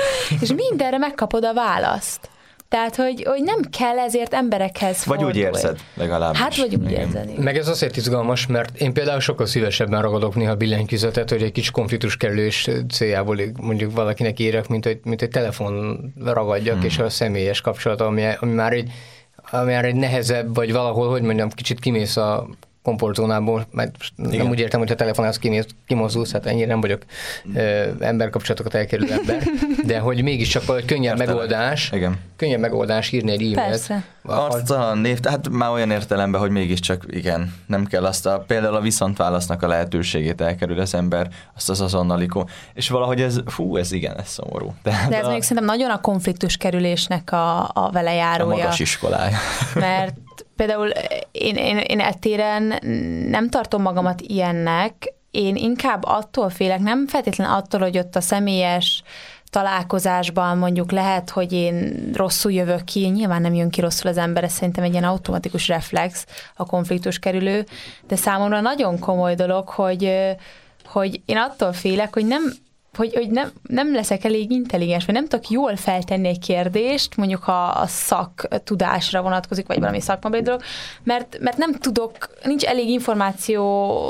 és 0.40 0.52
mindenre 0.52 0.98
megkapod 0.98 1.44
a 1.44 1.54
választ. 1.54 2.28
Tehát, 2.68 2.96
hogy, 2.96 3.24
hogy 3.28 3.42
nem 3.42 3.60
kell 3.78 3.98
ezért 3.98 4.34
emberekhez 4.34 5.04
Vagy 5.04 5.18
fordulni. 5.18 5.38
úgy 5.38 5.44
érzed, 5.44 5.80
legalábbis. 5.94 6.40
Hát, 6.40 6.56
vagy 6.56 6.74
úgy 6.74 6.90
érzed. 6.90 7.28
Igen. 7.28 7.42
Meg 7.42 7.56
ez 7.56 7.68
azért 7.68 7.96
izgalmas, 7.96 8.46
mert 8.46 8.80
én 8.80 8.92
például 8.92 9.20
sokkal 9.20 9.46
szívesebben 9.46 10.02
ragadok 10.02 10.34
néha 10.34 10.54
billentyűzetet, 10.54 11.30
hogy 11.30 11.42
egy 11.42 11.52
kis 11.52 11.70
konfliktus 11.70 12.16
kerülés 12.16 12.70
céljából 12.90 13.36
mondjuk 13.60 13.92
valakinek 13.92 14.38
írek, 14.38 14.68
mint 14.68 14.84
hogy, 14.84 15.00
mint 15.04 15.22
egy 15.22 15.28
telefon 15.28 15.98
ragadjak, 16.24 16.76
hmm. 16.76 16.84
és 16.84 16.98
a 16.98 17.08
személyes 17.08 17.60
kapcsolat, 17.60 18.00
ami, 18.00 18.24
ami 18.40 18.52
már 18.52 18.72
egy 18.72 18.90
ami 19.50 19.72
már 19.72 19.84
egy 19.84 19.94
nehezebb, 19.94 20.54
vagy 20.54 20.72
valahol, 20.72 21.10
hogy 21.10 21.22
mondjam, 21.22 21.50
kicsit 21.50 21.80
kimész 21.80 22.16
a 22.16 22.46
komfortzónából, 22.86 23.66
mert 23.70 23.96
Igen. 24.16 24.36
nem 24.36 24.48
úgy 24.48 24.58
értem, 24.58 24.80
hogy 24.80 24.90
a 24.90 24.94
telefonálsz 24.94 25.38
kimész, 25.38 25.66
kimozdulsz, 25.86 26.32
hát 26.32 26.46
ennyire 26.46 26.66
nem 26.66 26.80
vagyok 26.80 27.02
ö, 27.54 27.84
emberkapcsolatokat 28.00 28.74
elkerülő 28.74 29.12
ember, 29.12 29.42
de 29.86 29.98
hogy 29.98 30.22
mégiscsak 30.22 30.64
valahogy 30.64 30.88
könnyebb 30.88 31.18
Értelem. 31.18 31.34
megoldás, 31.34 31.90
Igen. 31.92 32.18
könnyebb 32.36 32.60
megoldás 32.60 33.12
írni 33.12 33.30
egy 33.30 33.40
e-mailt. 33.40 33.68
Persze. 33.68 34.04
Arca, 34.22 34.94
név, 34.94 35.20
tehát 35.20 35.48
már 35.48 35.70
olyan 35.70 35.90
értelemben, 35.90 36.40
hogy 36.40 36.50
mégiscsak 36.50 37.04
igen, 37.10 37.54
nem 37.66 37.84
kell 37.84 38.04
azt 38.04 38.26
a, 38.26 38.44
például 38.46 38.74
a 38.74 38.80
viszontválasznak 38.80 39.62
a 39.62 39.66
lehetőségét 39.66 40.40
elkerül 40.40 40.80
az 40.80 40.94
ember, 40.94 41.28
azt 41.56 41.70
az 41.70 41.80
azonnalikó, 41.80 42.48
és 42.74 42.88
valahogy 42.88 43.20
ez, 43.20 43.40
fú, 43.46 43.76
ez 43.76 43.92
igen, 43.92 44.18
ez 44.18 44.28
szomorú. 44.28 44.74
Tehát 44.82 45.10
De 45.10 45.18
ez 45.18 45.26
a, 45.26 45.30
még 45.30 45.42
szerintem 45.42 45.64
nagyon 45.64 45.90
a 45.90 46.00
konfliktus 46.00 46.56
kerülésnek 46.56 47.32
a, 47.32 47.70
a 47.72 47.90
velejárója. 47.92 48.54
A 48.54 48.56
magas 48.56 48.78
iskolája. 48.78 49.36
Mert 49.74 50.14
például 50.56 50.88
én, 51.32 51.56
én, 51.56 51.78
én 51.78 52.00
ettéren 52.00 52.78
nem 53.28 53.48
tartom 53.48 53.82
magamat 53.82 54.20
ilyennek, 54.20 55.14
én 55.30 55.56
inkább 55.56 56.04
attól 56.04 56.50
félek, 56.50 56.78
nem 56.78 57.06
feltétlenül 57.06 57.54
attól, 57.54 57.80
hogy 57.80 57.98
ott 57.98 58.16
a 58.16 58.20
személyes 58.20 59.02
találkozásban 59.50 60.58
mondjuk 60.58 60.92
lehet, 60.92 61.30
hogy 61.30 61.52
én 61.52 62.10
rosszul 62.14 62.52
jövök 62.52 62.84
ki, 62.84 63.06
nyilván 63.06 63.40
nem 63.40 63.54
jön 63.54 63.70
ki 63.70 63.80
rosszul 63.80 64.10
az 64.10 64.16
ember, 64.16 64.44
ez 64.44 64.52
szerintem 64.52 64.84
egy 64.84 64.90
ilyen 64.90 65.04
automatikus 65.04 65.68
reflex 65.68 66.26
a 66.56 66.66
konfliktus 66.66 67.18
kerülő, 67.18 67.66
de 68.06 68.16
számomra 68.16 68.60
nagyon 68.60 68.98
komoly 68.98 69.34
dolog, 69.34 69.68
hogy, 69.68 70.12
hogy 70.84 71.20
én 71.24 71.36
attól 71.36 71.72
félek, 71.72 72.14
hogy 72.14 72.26
nem 72.26 72.42
hogy, 72.96 73.14
hogy 73.14 73.30
nem, 73.30 73.50
nem 73.62 73.94
leszek 73.94 74.24
elég 74.24 74.50
intelligens, 74.50 75.04
vagy 75.04 75.14
nem 75.14 75.26
tudok 75.26 75.48
jól 75.48 75.76
feltenni 75.76 76.28
egy 76.28 76.38
kérdést, 76.38 77.16
mondjuk 77.16 77.42
ha 77.42 77.64
a 77.64 77.86
szak 77.86 78.48
tudásra 78.64 79.22
vonatkozik, 79.22 79.66
vagy 79.66 79.78
valami 79.80 80.00
szakmai 80.00 80.42
dolog, 80.42 80.60
mert, 81.02 81.38
mert 81.40 81.56
nem 81.56 81.72
tudok, 81.72 82.30
nincs 82.44 82.64
elég 82.64 82.88
információ 82.88 84.02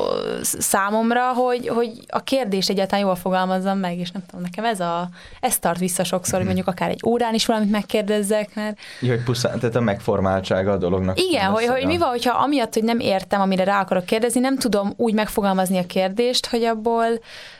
számomra, 0.43 1.33
hogy, 1.33 1.69
hogy 1.69 1.91
a 2.09 2.21
kérdést 2.23 2.71
egyáltalán 2.71 3.05
jól 3.05 3.15
fogalmazzam 3.15 3.79
meg, 3.79 3.99
és 3.99 4.11
nem 4.11 4.23
tudom, 4.27 4.45
nekem 4.45 4.65
ez 4.65 4.81
a, 4.81 5.09
ez 5.41 5.59
tart 5.59 5.79
vissza 5.79 6.05
sokszor, 6.05 6.39
hogy 6.39 6.47
mhm. 6.47 6.55
mondjuk 6.55 6.75
akár 6.75 6.91
egy 6.91 7.01
órán 7.07 7.35
is 7.35 7.47
valamit 7.47 7.71
megkérdezzek, 7.71 8.55
mert... 8.55 8.79
Jó, 9.01 9.09
hogy 9.09 9.23
pusztán, 9.23 9.59
tehát 9.59 9.77
a 9.77 9.81
megformáltsága 9.81 10.73
a 10.73 10.77
dolognak. 10.77 11.21
Igen, 11.21 11.51
hogy, 11.51 11.67
hogy 11.67 11.87
mi 11.87 11.99
van, 11.99 12.09
hogyha 12.09 12.39
amiatt, 12.39 12.75
hogy 12.75 12.85
nem 12.85 12.99
értem, 12.99 13.41
amire 13.41 13.65
rá 13.65 13.81
akarok 13.81 14.05
kérdezni, 14.05 14.41
nem 14.41 14.59
tudom 14.59 14.93
úgy 14.97 15.15
megfogalmazni 15.15 15.79
a 15.79 15.87
kérdést, 15.87 16.47
hogy 16.47 16.63
abból 16.63 17.07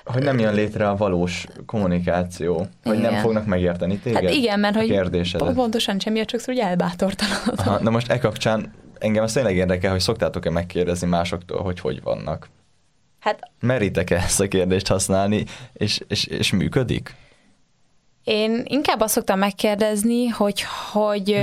hogy 0.07 0.23
nem 0.23 0.39
jön 0.39 0.55
létre 0.55 0.89
a 0.89 0.97
valós 0.97 1.47
kommunikáció, 1.67 2.67
hogy 2.85 2.99
igen. 2.99 3.13
nem 3.13 3.21
fognak 3.21 3.47
megérteni 3.47 3.99
téged 3.99 4.23
Hát 4.23 4.33
igen, 4.33 4.61
mert 4.61 4.77
hogy 4.77 4.87
kérdésedet. 4.87 5.55
pontosan 5.55 5.99
semmiért 5.99 6.31
sokszor 6.31 6.55
úgy 6.55 6.61
elbátortalanodom. 6.61 7.83
Na 7.83 7.91
most 7.91 8.11
e 8.11 8.19
kapcsán 8.19 8.73
engem 8.99 9.23
azt 9.23 9.35
tényleg 9.35 9.57
érdekel, 9.57 9.91
hogy 9.91 10.01
szoktátok-e 10.01 10.51
megkérdezni 10.51 11.09
másoktól, 11.09 11.63
hogy 11.63 11.81
hogy 11.81 12.03
vannak? 12.03 12.49
Hát... 13.21 13.51
Meritek-e 13.61 14.17
ezt 14.17 14.41
a 14.41 14.49
kérdést 14.49 14.87
használni, 14.87 15.45
és, 15.73 16.01
és, 16.09 16.25
és 16.25 16.53
működik? 16.53 17.15
Én 18.27 18.63
inkább 18.65 19.01
azt 19.01 19.13
szoktam 19.13 19.39
megkérdezni, 19.39 20.27
hogy, 20.27 20.65
hogy 20.93 21.39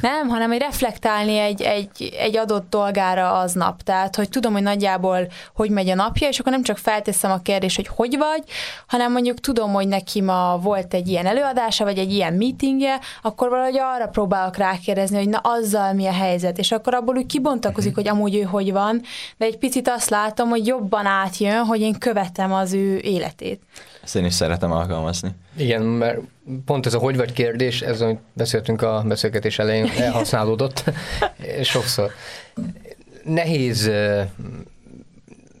nem, 0.00 0.28
hanem 0.28 0.50
hogy 0.50 0.58
reflektálni 0.58 1.38
egy, 1.38 1.62
egy, 1.62 2.14
egy 2.18 2.36
adott 2.36 2.70
dolgára 2.70 3.32
aznap. 3.32 3.82
Tehát, 3.82 4.16
hogy 4.16 4.28
tudom, 4.28 4.52
hogy 4.52 4.62
nagyjából 4.62 5.26
hogy 5.54 5.70
megy 5.70 5.88
a 5.88 5.94
napja, 5.94 6.28
és 6.28 6.38
akkor 6.38 6.52
nem 6.52 6.62
csak 6.62 6.78
felteszem 6.78 7.30
a 7.30 7.42
kérdést, 7.42 7.76
hogy 7.76 7.86
hogy 7.86 8.18
vagy, 8.18 8.42
hanem 8.86 9.12
mondjuk 9.12 9.40
tudom, 9.40 9.72
hogy 9.72 9.88
neki 9.88 10.20
ma 10.20 10.58
volt 10.62 10.94
egy 10.94 11.08
ilyen 11.08 11.26
előadása, 11.26 11.84
vagy 11.84 11.98
egy 11.98 12.12
ilyen 12.12 12.32
meetingje, 12.32 12.98
akkor 13.22 13.48
valahogy 13.48 13.78
arra 13.78 14.06
próbálok 14.06 14.56
rákérdezni, 14.56 15.16
hogy 15.16 15.28
na 15.28 15.38
azzal 15.38 15.92
mi 15.92 16.06
a 16.06 16.12
helyzet, 16.12 16.58
és 16.58 16.72
akkor 16.72 16.94
abból 16.94 17.16
úgy 17.16 17.26
kibontakozik, 17.26 17.94
hogy 17.94 18.08
amúgy 18.08 18.36
ő 18.36 18.42
hogy 18.42 18.72
van, 18.72 19.02
de 19.36 19.44
egy 19.44 19.58
picit 19.58 19.88
azt 19.88 20.10
látom, 20.10 20.48
hogy 20.48 20.66
jobban 20.66 21.06
átjön, 21.06 21.64
hogy 21.64 21.80
én 21.80 21.98
követem 21.98 22.52
az 22.52 22.72
ő 22.72 22.98
életét. 22.98 23.60
Ezt 24.02 24.16
én 24.16 24.24
is 24.24 24.34
szeretem 24.34 24.72
alkalmazni. 24.72 25.30
Igen, 25.56 25.82
mert 25.82 26.18
pont 26.64 26.86
ez 26.86 26.94
a 26.94 26.98
hogy 26.98 27.16
vagy 27.16 27.32
kérdés, 27.32 27.80
ez, 27.80 28.00
amit 28.00 28.20
beszéltünk 28.32 28.82
a 28.82 29.02
beszélgetés 29.06 29.58
elején, 29.58 29.90
elhasználódott 29.98 30.84
sokszor. 31.62 32.10
Nehéz 33.24 33.90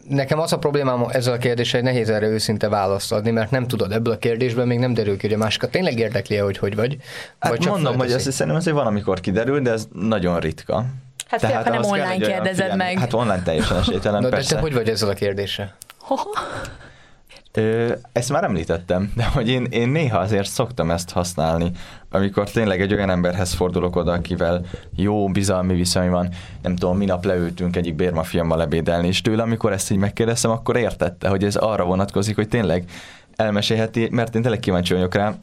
Nekem 0.08 0.38
az 0.38 0.52
a 0.52 0.58
problémám 0.58 1.04
ezzel 1.08 1.32
a 1.32 1.38
kérdéssel, 1.38 1.80
hogy 1.80 1.90
nehéz 1.92 2.10
erre 2.10 2.26
őszinte 2.26 2.68
választ 2.68 3.12
adni, 3.12 3.30
mert 3.30 3.50
nem 3.50 3.66
tudod 3.66 3.92
ebből 3.92 4.12
a 4.12 4.18
kérdésből, 4.18 4.64
még 4.64 4.78
nem 4.78 4.94
derül 4.94 5.16
ki, 5.16 5.26
hogy 5.26 5.36
a 5.36 5.38
másikat 5.38 5.70
tényleg 5.70 5.98
érdekli 5.98 6.36
hogy 6.36 6.58
hogy 6.58 6.74
vagy. 6.74 6.96
Hát 7.38 7.50
vagy 7.50 7.60
csak 7.60 7.72
mondom, 7.72 7.96
hogy 7.96 8.12
azt 8.12 8.30
szerintem 8.30 8.56
azért 8.56 8.76
van, 8.76 8.86
amikor 8.86 9.20
kiderül, 9.20 9.60
de 9.60 9.70
ez 9.70 9.88
nagyon 9.92 10.40
ritka. 10.40 10.84
Hát 11.26 11.40
Tehát 11.40 11.62
fél, 11.62 11.72
ha 11.72 11.80
nem 11.80 11.90
online 11.90 12.16
kell, 12.16 12.30
kérdezed 12.30 12.76
meg. 12.76 12.98
Hát 12.98 13.12
online 13.12 13.42
teljesen 13.42 13.76
esélytelen, 13.76 14.22
Na, 14.22 14.28
persze. 14.28 14.48
De 14.48 14.54
te 14.54 14.60
hogy 14.60 14.74
vagy 14.74 14.88
ezzel 14.88 15.08
a 15.08 15.14
kérdéssel? 15.14 15.74
Ezt 18.12 18.30
már 18.30 18.44
említettem, 18.44 19.12
de 19.16 19.24
hogy 19.24 19.48
én, 19.48 19.64
én 19.70 19.88
néha 19.88 20.18
azért 20.18 20.48
szoktam 20.48 20.90
ezt 20.90 21.10
használni, 21.10 21.70
amikor 22.10 22.50
tényleg 22.50 22.80
egy 22.80 22.92
olyan 22.92 23.10
emberhez 23.10 23.52
fordulok 23.52 23.96
oda, 23.96 24.12
akivel 24.12 24.64
jó 24.96 25.28
bizalmi 25.28 25.74
viszony 25.74 26.10
van, 26.10 26.28
nem 26.62 26.76
tudom, 26.76 26.96
minap 26.96 27.24
leültünk 27.24 27.76
egyik 27.76 27.94
bérmafiammal 27.94 28.58
lebédelni, 28.58 29.06
és 29.06 29.20
tőle, 29.20 29.42
amikor 29.42 29.72
ezt 29.72 29.90
így 29.90 29.98
megkérdeztem, 29.98 30.50
akkor 30.50 30.76
értette, 30.76 31.28
hogy 31.28 31.44
ez 31.44 31.56
arra 31.56 31.84
vonatkozik, 31.84 32.34
hogy 32.34 32.48
tényleg 32.48 32.84
elmesélheti, 33.36 34.08
mert 34.10 34.34
én 34.34 34.42
tényleg 34.42 34.60
kíváncsi 34.60 34.94
vagyok 34.94 35.14
rá, 35.14 35.34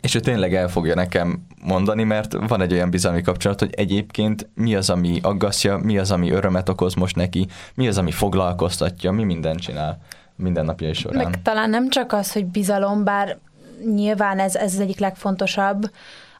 és 0.00 0.14
ő 0.14 0.20
tényleg 0.20 0.54
el 0.54 0.68
fogja 0.68 0.94
nekem 0.94 1.46
mondani, 1.62 2.04
mert 2.04 2.36
van 2.48 2.60
egy 2.60 2.72
olyan 2.72 2.90
bizalmi 2.90 3.22
kapcsolat, 3.22 3.60
hogy 3.60 3.74
egyébként 3.74 4.48
mi 4.54 4.74
az, 4.74 4.90
ami 4.90 5.18
aggasztja, 5.22 5.76
mi 5.76 5.98
az, 5.98 6.10
ami 6.10 6.30
örömet 6.30 6.68
okoz 6.68 6.94
most 6.94 7.16
neki, 7.16 7.46
mi 7.74 7.88
az, 7.88 7.98
ami 7.98 8.10
foglalkoztatja, 8.10 9.10
mi 9.10 9.24
mindent 9.24 9.60
csinál 9.60 9.98
mindennapjai 10.38 10.92
során. 10.92 11.24
Meg 11.24 11.42
talán 11.42 11.70
nem 11.70 11.88
csak 11.88 12.12
az, 12.12 12.32
hogy 12.32 12.46
bizalom, 12.46 13.04
bár 13.04 13.38
nyilván 13.94 14.38
ez, 14.38 14.54
ez 14.54 14.74
az 14.74 14.80
egyik 14.80 14.98
legfontosabb, 14.98 15.90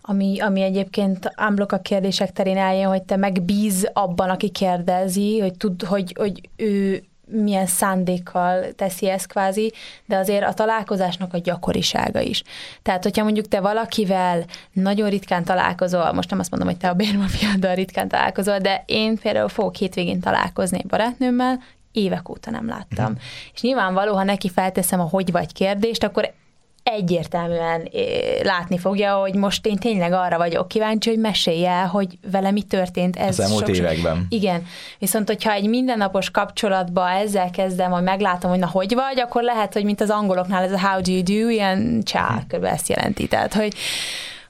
ami, 0.01 0.41
ami 0.41 0.63
egyébként 0.63 1.33
ámblok 1.35 1.73
a 1.73 1.79
kérdések 1.79 2.33
terén 2.33 2.57
eljön, 2.57 2.89
hogy 2.89 3.03
te 3.03 3.17
megbíz 3.17 3.91
abban, 3.93 4.31
aki 4.31 4.49
kérdezi, 4.49 5.39
hogy 5.39 5.57
tud, 5.57 5.83
hogy, 5.83 6.15
hogy 6.19 6.49
ő 6.57 7.03
milyen 7.31 7.67
szándékkal 7.67 8.73
teszi 8.73 9.09
ezt 9.09 9.27
kvázi, 9.27 9.73
de 10.07 10.17
azért 10.17 10.45
a 10.45 10.53
találkozásnak 10.53 11.35
a 11.35 11.39
gyakorisága 11.39 12.21
is. 12.21 12.43
Tehát, 12.83 13.03
hogyha 13.03 13.25
mondjuk 13.25 13.49
te 13.49 13.61
valakivel 13.61 14.45
nagyon 14.73 15.09
ritkán 15.09 15.45
találkozol, 15.45 16.13
most 16.13 16.31
nem 16.31 16.39
azt 16.39 16.51
mondom, 16.51 16.69
hogy 16.69 16.79
te 16.79 16.89
a 16.89 16.95
bérmafiáddal 16.95 17.75
ritkán 17.75 18.09
találkozol, 18.09 18.59
de 18.59 18.83
én 18.87 19.19
például 19.19 19.49
fogok 19.49 19.75
hétvégén 19.75 20.21
találkozni 20.21 20.85
barátnőmmel, 20.89 21.59
évek 21.93 22.29
óta 22.29 22.51
nem 22.51 22.69
láttam. 22.69 23.11
Mm. 23.11 23.15
És 23.55 23.61
nyilvánvaló, 23.61 24.15
ha 24.15 24.23
neki 24.23 24.49
felteszem 24.49 25.01
a 25.01 25.09
hogy 25.11 25.33
vagy 25.33 25.53
kérdést, 25.53 26.05
akkor 26.05 26.33
egyértelműen 26.83 27.89
látni 28.43 28.79
fogja, 28.79 29.15
hogy 29.15 29.35
most 29.35 29.67
én 29.67 29.77
tényleg 29.77 30.13
arra 30.13 30.37
vagyok 30.37 30.69
kíváncsi, 30.69 31.09
hogy 31.09 31.19
mesélj 31.19 31.67
el, 31.67 31.87
hogy 31.87 32.19
vele 32.31 32.51
mi 32.51 32.63
történt. 32.63 33.17
Ez 33.17 33.29
Az 33.29 33.41
elmúlt 33.41 33.67
sok, 33.67 33.77
években. 33.77 34.27
Igen. 34.29 34.67
Viszont, 34.99 35.29
hogyha 35.29 35.53
egy 35.53 35.69
mindennapos 35.69 36.31
kapcsolatba 36.31 37.11
ezzel 37.11 37.51
kezdem, 37.51 37.91
hogy 37.91 38.03
meglátom, 38.03 38.51
hogy 38.51 38.59
na 38.59 38.67
hogy 38.67 38.95
vagy, 38.95 39.21
akkor 39.21 39.43
lehet, 39.43 39.73
hogy 39.73 39.85
mint 39.85 40.01
az 40.01 40.11
angoloknál 40.11 40.63
ez 40.63 40.73
a 40.73 40.81
how 40.81 41.01
do 41.01 41.13
you 41.13 41.23
do, 41.23 41.49
ilyen 41.49 42.03
csá, 42.03 42.43
hm. 42.49 42.65
ezt 42.65 42.89
jelenti. 42.89 43.29
Tehát, 43.29 43.55
hogy 43.55 43.75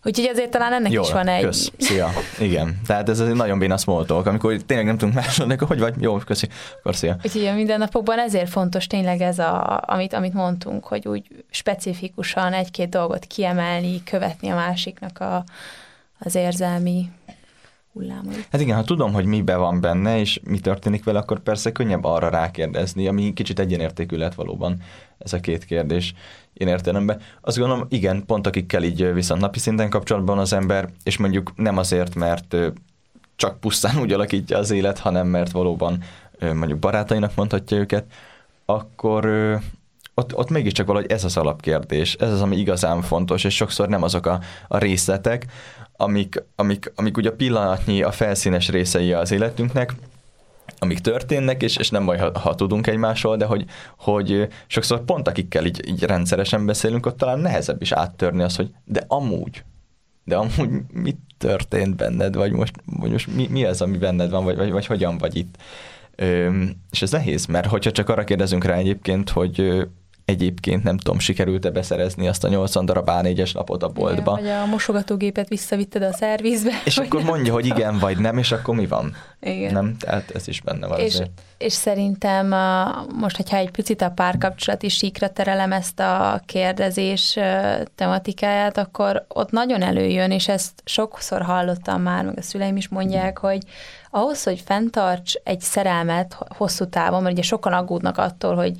Úgyhogy 0.04 0.28
azért 0.32 0.50
talán 0.50 0.72
ennek 0.72 0.92
Jól, 0.92 1.04
is 1.04 1.12
van 1.12 1.28
egy... 1.28 1.44
Kösz. 1.44 1.72
Szia. 1.78 2.10
Igen. 2.38 2.80
Tehát 2.86 3.08
ez 3.08 3.20
egy 3.20 3.34
nagyon 3.34 3.58
béna 3.58 3.76
small 3.76 4.04
talk, 4.04 4.26
amikor 4.26 4.56
tényleg 4.56 4.86
nem 4.86 4.98
tudunk 4.98 5.16
másolni, 5.16 5.52
akkor 5.52 5.66
hogy 5.66 5.78
vagy? 5.78 5.94
Jó, 6.00 6.16
köszi. 6.16 6.48
Akkor 6.78 6.96
szia. 6.96 7.16
Úgyhogy 7.24 7.46
a 7.46 7.54
mindennapokban 7.54 8.18
ezért 8.18 8.48
fontos 8.48 8.86
tényleg 8.86 9.20
ez, 9.20 9.38
a, 9.38 9.82
amit, 9.86 10.12
amit 10.12 10.32
mondtunk, 10.32 10.84
hogy 10.84 11.08
úgy 11.08 11.22
specifikusan 11.50 12.52
egy-két 12.52 12.88
dolgot 12.88 13.24
kiemelni, 13.24 14.02
követni 14.02 14.48
a 14.48 14.54
másiknak 14.54 15.20
a, 15.20 15.44
az 16.18 16.34
érzelmi 16.34 17.10
hullámait. 17.98 18.46
Hát 18.50 18.60
igen, 18.60 18.76
ha 18.76 18.84
tudom, 18.84 19.12
hogy 19.12 19.24
mibe 19.24 19.56
van 19.56 19.80
benne, 19.80 20.18
és 20.18 20.40
mi 20.44 20.58
történik 20.58 21.04
vele, 21.04 21.18
akkor 21.18 21.40
persze 21.40 21.72
könnyebb 21.72 22.04
arra 22.04 22.28
rákérdezni, 22.28 23.08
ami 23.08 23.32
kicsit 23.32 23.58
egyenértékű 23.58 24.16
lett 24.16 24.34
valóban 24.34 24.82
ez 25.18 25.32
a 25.32 25.40
két 25.40 25.64
kérdés 25.64 26.14
én 26.52 26.68
értelemben. 26.68 27.20
Azt 27.40 27.58
gondolom, 27.58 27.86
igen, 27.88 28.24
pont 28.26 28.46
akikkel 28.46 28.82
így 28.82 29.12
viszont 29.12 29.40
napi 29.40 29.58
szinten 29.58 29.90
kapcsolatban 29.90 30.38
az 30.38 30.52
ember, 30.52 30.88
és 31.02 31.16
mondjuk 31.16 31.52
nem 31.56 31.76
azért, 31.76 32.14
mert 32.14 32.56
csak 33.36 33.60
pusztán 33.60 33.98
úgy 34.00 34.12
alakítja 34.12 34.58
az 34.58 34.70
élet, 34.70 34.98
hanem 34.98 35.26
mert 35.26 35.50
valóban 35.50 36.02
mondjuk 36.40 36.78
barátainak 36.78 37.34
mondhatja 37.34 37.76
őket, 37.76 38.04
akkor 38.64 39.28
ott, 40.18 40.36
ott 40.36 40.50
mégiscsak 40.50 40.86
valahogy 40.86 41.10
ez 41.10 41.24
az 41.24 41.36
alapkérdés, 41.36 42.14
ez 42.14 42.30
az, 42.32 42.42
ami 42.42 42.56
igazán 42.56 43.02
fontos, 43.02 43.44
és 43.44 43.54
sokszor 43.54 43.88
nem 43.88 44.02
azok 44.02 44.26
a, 44.26 44.40
a 44.68 44.78
részletek, 44.78 45.46
amik, 45.96 46.42
amik, 46.56 46.92
amik 46.94 47.16
ugye 47.16 47.28
a 47.28 47.32
pillanatnyi, 47.32 48.02
a 48.02 48.10
felszínes 48.10 48.68
részei 48.68 49.12
az 49.12 49.30
életünknek, 49.30 49.94
amik 50.78 50.98
történnek, 50.98 51.62
és, 51.62 51.76
és 51.76 51.90
nem 51.90 52.04
baj, 52.04 52.18
ha, 52.18 52.38
ha 52.38 52.54
tudunk 52.54 52.86
egymásról, 52.86 53.36
de 53.36 53.44
hogy, 53.44 53.64
hogy 53.96 54.48
sokszor 54.66 55.04
pont 55.04 55.28
akikkel 55.28 55.66
így, 55.66 55.88
így 55.88 56.02
rendszeresen 56.02 56.66
beszélünk, 56.66 57.06
ott 57.06 57.16
talán 57.16 57.38
nehezebb 57.38 57.82
is 57.82 57.92
áttörni 57.92 58.42
az, 58.42 58.56
hogy 58.56 58.70
de 58.84 59.04
amúgy, 59.08 59.62
de 60.24 60.36
amúgy 60.36 60.70
mit 60.92 61.18
történt 61.38 61.96
benned, 61.96 62.34
vagy 62.34 62.52
most, 62.52 62.74
vagy 62.84 63.10
most 63.10 63.34
mi, 63.34 63.46
mi 63.50 63.64
az, 63.64 63.82
ami 63.82 63.96
benned 63.96 64.30
van, 64.30 64.44
vagy, 64.44 64.56
vagy, 64.56 64.70
vagy 64.70 64.86
hogyan 64.86 65.18
vagy 65.18 65.36
itt. 65.36 65.56
Ö, 66.16 66.62
és 66.90 67.02
ez 67.02 67.10
nehéz, 67.10 67.46
mert 67.46 67.66
hogyha 67.66 67.90
csak 67.90 68.08
arra 68.08 68.24
kérdezünk 68.24 68.64
rá 68.64 68.74
egyébként, 68.74 69.30
hogy 69.30 69.88
egyébként 70.28 70.82
nem 70.82 70.96
tudom, 70.96 71.18
sikerült-e 71.18 71.70
beszerezni 71.70 72.28
azt 72.28 72.44
a 72.44 72.48
80 72.48 72.84
darab 72.84 73.08
A4-es 73.10 73.54
napot 73.54 73.82
a 73.82 73.88
boltba. 73.88 74.38
Igen, 74.40 74.58
vagy 74.58 74.68
a 74.68 74.70
mosogatógépet 74.70 75.48
visszavitted 75.48 76.02
a 76.02 76.12
szervizbe. 76.12 76.70
És 76.84 76.98
akkor 76.98 77.22
mondja, 77.22 77.52
hogy 77.52 77.66
igen 77.66 77.98
vagy 77.98 78.18
nem, 78.18 78.38
és 78.38 78.52
akkor 78.52 78.74
mi 78.74 78.86
van? 78.86 79.16
Igen. 79.40 79.72
Nem, 79.72 79.96
tehát 79.98 80.30
ez 80.34 80.48
is 80.48 80.60
benne 80.60 80.86
van 80.86 80.98
és, 80.98 81.14
azért. 81.14 81.30
És 81.58 81.72
szerintem 81.72 82.46
most, 83.20 83.36
hogyha 83.36 83.56
egy 83.56 83.70
picit 83.70 84.02
a 84.02 84.10
párkapcsolati 84.10 84.88
síkra 84.88 85.28
terelem 85.28 85.72
ezt 85.72 86.00
a 86.00 86.40
kérdezés 86.46 87.38
tematikáját, 87.94 88.78
akkor 88.78 89.24
ott 89.28 89.50
nagyon 89.50 89.82
előjön, 89.82 90.30
és 90.30 90.48
ezt 90.48 90.72
sokszor 90.84 91.42
hallottam 91.42 92.02
már, 92.02 92.24
meg 92.24 92.38
a 92.38 92.42
szüleim 92.42 92.76
is 92.76 92.88
mondják, 92.88 93.38
hogy 93.38 93.62
ahhoz, 94.10 94.42
hogy 94.44 94.62
fenntarts 94.64 95.34
egy 95.42 95.60
szerelmet 95.60 96.38
hosszú 96.48 96.88
távon, 96.88 97.22
mert 97.22 97.34
ugye 97.34 97.42
sokan 97.42 97.72
aggódnak 97.72 98.18
attól, 98.18 98.54
hogy 98.54 98.72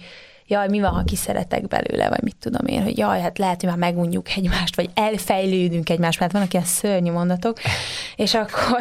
jaj, 0.48 0.68
mi 0.68 0.80
van, 0.80 0.90
ha 0.90 1.02
kiszeretek 1.02 1.68
belőle, 1.68 2.08
vagy 2.08 2.22
mit 2.22 2.36
tudom 2.40 2.66
én, 2.66 2.82
hogy 2.82 2.98
jaj, 2.98 3.20
hát 3.20 3.38
lehet, 3.38 3.60
hogy 3.60 3.68
már 3.68 3.78
megunjuk 3.78 4.26
egymást, 4.36 4.76
vagy 4.76 4.90
elfejlődünk 4.94 5.90
egymást, 5.90 6.20
mert 6.20 6.32
vannak 6.32 6.52
ilyen 6.52 6.64
szörnyű 6.64 7.10
mondatok, 7.10 7.58
és 8.16 8.34
akkor, 8.34 8.80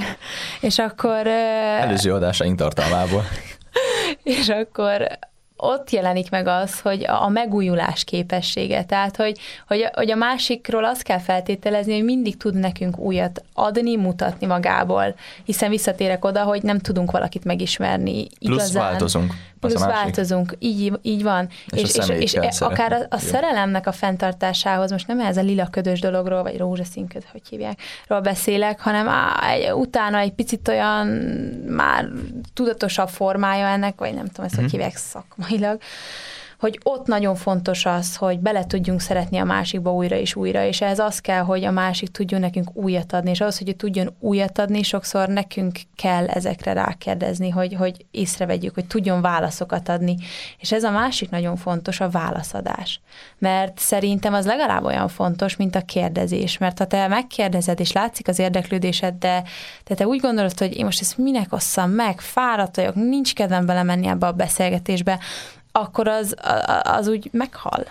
és 0.62 0.80
akkor... 0.80 1.28
Előző 1.28 2.14
adásaink 2.14 2.58
tartalmából. 2.58 3.24
és 4.24 4.50
akkor 4.50 5.08
ott 5.58 5.90
jelenik 5.90 6.30
meg 6.30 6.48
az, 6.48 6.80
hogy 6.80 7.06
a 7.08 7.30
megújulás 7.30 8.04
képessége. 8.04 8.84
Tehát, 8.84 9.16
hogy, 9.16 9.40
hogy, 9.68 9.90
hogy 9.94 10.12
a 10.12 10.16
másikról 10.16 10.86
azt 10.86 11.02
kell 11.02 11.20
feltételezni, 11.20 11.94
hogy 11.94 12.04
mindig 12.04 12.38
tud 12.38 12.56
nekünk 12.56 12.98
újat 12.98 13.44
adni, 13.54 13.96
mutatni 13.96 14.48
magából, 14.48 15.16
hiszen 15.44 15.70
visszatérek 15.70 16.26
oda, 16.26 16.44
hogy 16.44 16.64
nem 16.64 16.80
tudunk 16.80 17.12
valakit 17.12 17.44
megismerni. 17.44 18.28
Igazán. 18.40 18.58
Plusz 18.58 18.74
változunk. 18.74 19.34
Plusz 19.60 19.86
változunk, 19.86 20.56
így, 20.60 21.00
így 21.02 21.24
van. 21.24 21.50
És, 21.68 21.96
és, 21.96 22.10
és, 22.10 22.34
és 22.34 22.62
akár 22.62 22.92
a, 22.92 22.98
a 23.10 23.18
szerelemnek 23.18 23.88
a 23.88 23.92
fenntartásához, 23.92 24.92
most 24.92 25.08
nem 25.08 25.20
ez 25.20 25.38
a 25.38 25.42
lila 25.42 25.68
ködös 25.72 26.00
dologról, 26.00 26.44
vagy 26.44 26.58
rózsaszín 26.58 27.08
köd, 27.08 27.24
hogy 27.32 27.42
hívják, 27.50 27.80
ról 28.08 28.22
beszélek, 28.22 28.80
hanem 28.80 29.08
á, 29.08 29.50
egy, 29.50 29.72
utána 29.72 30.18
egy 30.18 30.34
picit 30.34 30.68
olyan 30.68 31.08
már 31.68 32.08
tudatosabb 32.54 33.10
formája 33.10 33.68
ennek, 33.68 34.00
vagy 34.00 34.14
nem 34.14 34.26
tudom, 34.26 34.46
ezt 34.46 34.56
mm. 34.56 34.60
hogy 34.60 34.64
mhm. 34.64 34.76
hívják 34.76 34.96
szakmailag, 34.96 35.80
hogy 36.60 36.80
ott 36.84 37.08
nagyon 37.08 37.36
fontos 37.36 37.86
az, 37.86 38.16
hogy 38.16 38.40
bele 38.40 38.66
tudjunk 38.66 39.02
szeretni 39.02 39.38
a 39.38 39.44
másikba 39.44 39.94
újra 39.94 40.16
és 40.16 40.36
újra, 40.36 40.64
és 40.64 40.82
ez 40.82 41.00
az 41.00 41.20
kell, 41.20 41.42
hogy 41.42 41.64
a 41.64 41.72
másik 41.72 42.10
tudjon 42.10 42.40
nekünk 42.40 42.70
újat 42.74 43.14
adni, 43.14 43.30
és 43.30 43.42
az, 43.42 43.58
hogy 43.58 43.76
tudjon 43.76 44.16
újat 44.20 44.60
adni, 44.60 44.84
sokszor 44.84 45.28
nekünk 45.28 45.80
kell 45.96 46.28
ezekre 46.28 46.74
rákérdezni, 46.74 47.50
hogy, 47.50 47.74
hogy 47.74 48.06
észrevegyük, 48.12 48.74
hogy 48.74 48.86
tudjon 48.86 49.22
válaszokat 49.22 49.90
adni. 49.90 50.16
És 50.60 50.72
ez 50.72 50.84
a 50.84 50.92
másik 50.92 51.30
nagyon 51.30 51.56
fontos, 51.56 52.00
a 52.00 52.10
válaszadás. 52.10 53.02
Mert 53.38 53.80
szerintem 53.80 54.34
az 54.34 54.46
legalább 54.46 54.84
olyan 54.84 55.08
fontos, 55.08 55.56
mint 55.56 55.76
a 55.76 55.82
kérdezés, 55.82 56.58
mert 56.58 56.78
ha 56.78 56.86
te 56.86 57.08
megkérdezed, 57.08 57.80
és 57.80 57.92
látszik 57.92 58.28
az 58.28 58.40
érdeklődésed, 58.40 59.14
de, 59.14 59.44
de 59.86 59.96
te 59.96 60.08
úgy 60.08 60.20
gondolod, 60.20 60.58
hogy 60.58 60.78
én 60.78 60.86
most 60.86 61.02
ezt 61.02 61.18
minek 61.18 61.54
osszam 61.54 61.90
meg, 61.90 62.20
fáradt 62.20 62.76
vagyok, 62.76 62.96
nincs 62.96 63.34
kedvem 63.34 63.66
belemenni 63.66 64.08
ebbe 64.08 64.28
a 64.28 64.32
beszélgetésbe, 64.32 65.20
akkor 65.80 66.08
az, 66.08 66.36
az 66.84 67.08
úgy 67.08 67.30
meghal. 67.32 67.86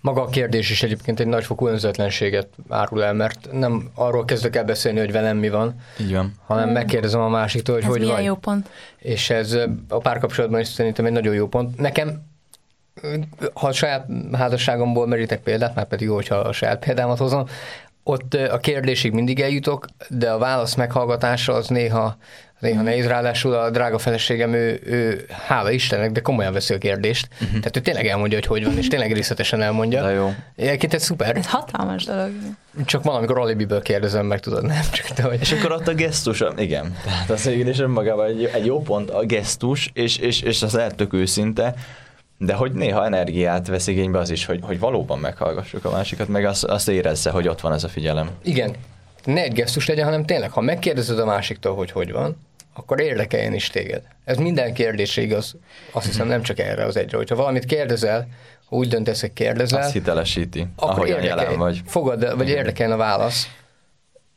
Maga 0.00 0.22
a 0.22 0.28
kérdés 0.28 0.70
is 0.70 0.82
egyébként 0.82 1.20
egy 1.20 1.26
nagyfokú 1.26 1.66
önzetlenséget 1.66 2.48
árul 2.68 3.04
el, 3.04 3.12
mert 3.12 3.48
nem 3.52 3.90
arról 3.94 4.24
kezdek 4.24 4.56
el 4.56 4.64
beszélni, 4.64 4.98
hogy 4.98 5.12
velem 5.12 5.36
mi 5.36 5.48
van, 5.48 5.74
Így 6.00 6.14
van. 6.14 6.32
hanem 6.46 6.64
hmm. 6.64 6.72
megkérdezem 6.72 7.20
a 7.20 7.28
másiktól, 7.28 7.74
hogy 7.74 7.84
ez 7.84 7.90
hogy 7.90 8.06
van. 8.06 8.22
jó 8.22 8.34
pont. 8.34 8.68
És 8.98 9.30
ez 9.30 9.56
a 9.88 9.98
párkapcsolatban 9.98 10.60
is 10.60 10.68
szerintem 10.68 11.04
egy 11.04 11.12
nagyon 11.12 11.34
jó 11.34 11.48
pont. 11.48 11.78
Nekem 11.78 12.28
ha 13.54 13.66
a 13.66 13.72
saját 13.72 14.06
házasságomból 14.32 15.06
merítek 15.06 15.42
példát, 15.42 15.74
már 15.74 15.86
pedig 15.86 16.06
jó, 16.06 16.14
hogyha 16.14 16.34
a 16.34 16.52
saját 16.52 16.84
példámat 16.84 17.18
hozom, 17.18 17.46
ott 18.02 18.34
a 18.34 18.58
kérdésig 18.58 19.12
mindig 19.12 19.40
eljutok, 19.40 19.86
de 20.08 20.30
a 20.30 20.38
válasz 20.38 20.74
meghallgatása 20.74 21.52
az 21.52 21.68
néha 21.68 22.16
Néha 22.60 22.82
nehéz, 22.82 23.06
ráadásul 23.06 23.54
a 23.54 23.70
drága 23.70 23.98
feleségem, 23.98 24.52
ő, 24.52 24.80
ő 24.84 25.24
hála 25.46 25.70
Istennek, 25.70 26.12
de 26.12 26.20
komolyan 26.20 26.52
veszi 26.52 26.74
a 26.74 26.78
kérdést. 26.78 27.28
Uh-huh. 27.32 27.48
Tehát 27.48 27.76
ő 27.76 27.80
tényleg 27.80 28.06
elmondja, 28.06 28.38
hogy 28.38 28.46
hogy 28.46 28.64
van, 28.64 28.78
és 28.78 28.88
tényleg 28.88 29.12
részletesen 29.12 29.62
elmondja. 29.62 30.02
De 30.02 30.10
jó. 30.10 30.34
Egyébként 30.56 30.94
ez 30.94 31.02
szuper. 31.02 31.36
Ez 31.36 31.46
hatalmas 31.46 32.04
dolog. 32.04 32.30
Csak 32.84 33.02
valamikor 33.02 33.38
alibiből 33.38 33.82
kérdezem 33.82 34.26
meg, 34.26 34.40
tudod, 34.40 34.66
nem 34.66 34.82
csak 34.92 35.06
te 35.06 35.22
hogy... 35.22 35.40
És 35.40 35.52
akkor 35.52 35.72
ott 35.72 35.88
a 35.88 35.94
gesztus, 35.94 36.42
igen. 36.56 36.96
Tehát 37.04 37.30
az 37.30 37.46
is 37.46 37.78
önmagában 37.78 38.26
egy, 38.26 38.44
egy 38.44 38.66
jó 38.66 38.82
pont 38.82 39.10
a 39.10 39.24
gesztus, 39.24 39.90
és, 39.92 40.16
és, 40.16 40.40
és 40.40 40.62
az 40.62 40.72
lehet 40.72 40.94
tök 40.94 41.12
őszinte, 41.12 41.74
de 42.42 42.54
hogy 42.54 42.72
néha 42.72 43.04
energiát 43.04 43.66
vesz 43.66 43.86
igénybe 43.86 44.18
az 44.18 44.30
is, 44.30 44.44
hogy, 44.44 44.60
hogy 44.62 44.78
valóban 44.78 45.18
meghallgassuk 45.18 45.84
a 45.84 45.90
másikat, 45.90 46.28
meg 46.28 46.44
azt, 46.44 46.64
azt 46.64 46.88
érezze, 46.88 47.30
hogy 47.30 47.48
ott 47.48 47.60
van 47.60 47.72
ez 47.72 47.84
a 47.84 47.88
figyelem. 47.88 48.30
Igen. 48.42 48.74
Ne 49.24 49.42
egy 49.42 49.52
gesztus 49.52 49.86
legyen, 49.86 50.04
hanem 50.04 50.24
tényleg, 50.24 50.50
ha 50.50 50.60
megkérdezed 50.60 51.18
a 51.18 51.24
másiktól, 51.24 51.74
hogy 51.74 51.90
hogy 51.90 52.12
van, 52.12 52.36
akkor 52.74 53.00
érdekeljen 53.00 53.54
is 53.54 53.68
téged. 53.68 54.02
Ez 54.24 54.36
minden 54.36 54.74
kérdésre 54.74 55.22
igaz, 55.22 55.56
azt 55.92 56.06
hiszem 56.06 56.26
nem 56.26 56.42
csak 56.42 56.58
erre 56.58 56.84
az 56.84 56.96
egyre. 56.96 57.16
Hogyha 57.16 57.34
valamit 57.34 57.64
kérdezel, 57.64 58.28
úgy 58.68 58.88
döntesz, 58.88 59.20
hogy 59.20 59.32
kérdezel, 59.32 59.80
azt 59.80 59.92
hitelesíti, 59.92 60.66
akkor 60.76 60.90
ahogyan 60.90 61.22
jelen 61.22 61.58
vagy. 61.58 61.80
Fogad, 61.86 62.36
vagy 62.36 62.48
érdekeljen 62.48 62.94
a 62.94 62.96
válasz. 62.96 63.48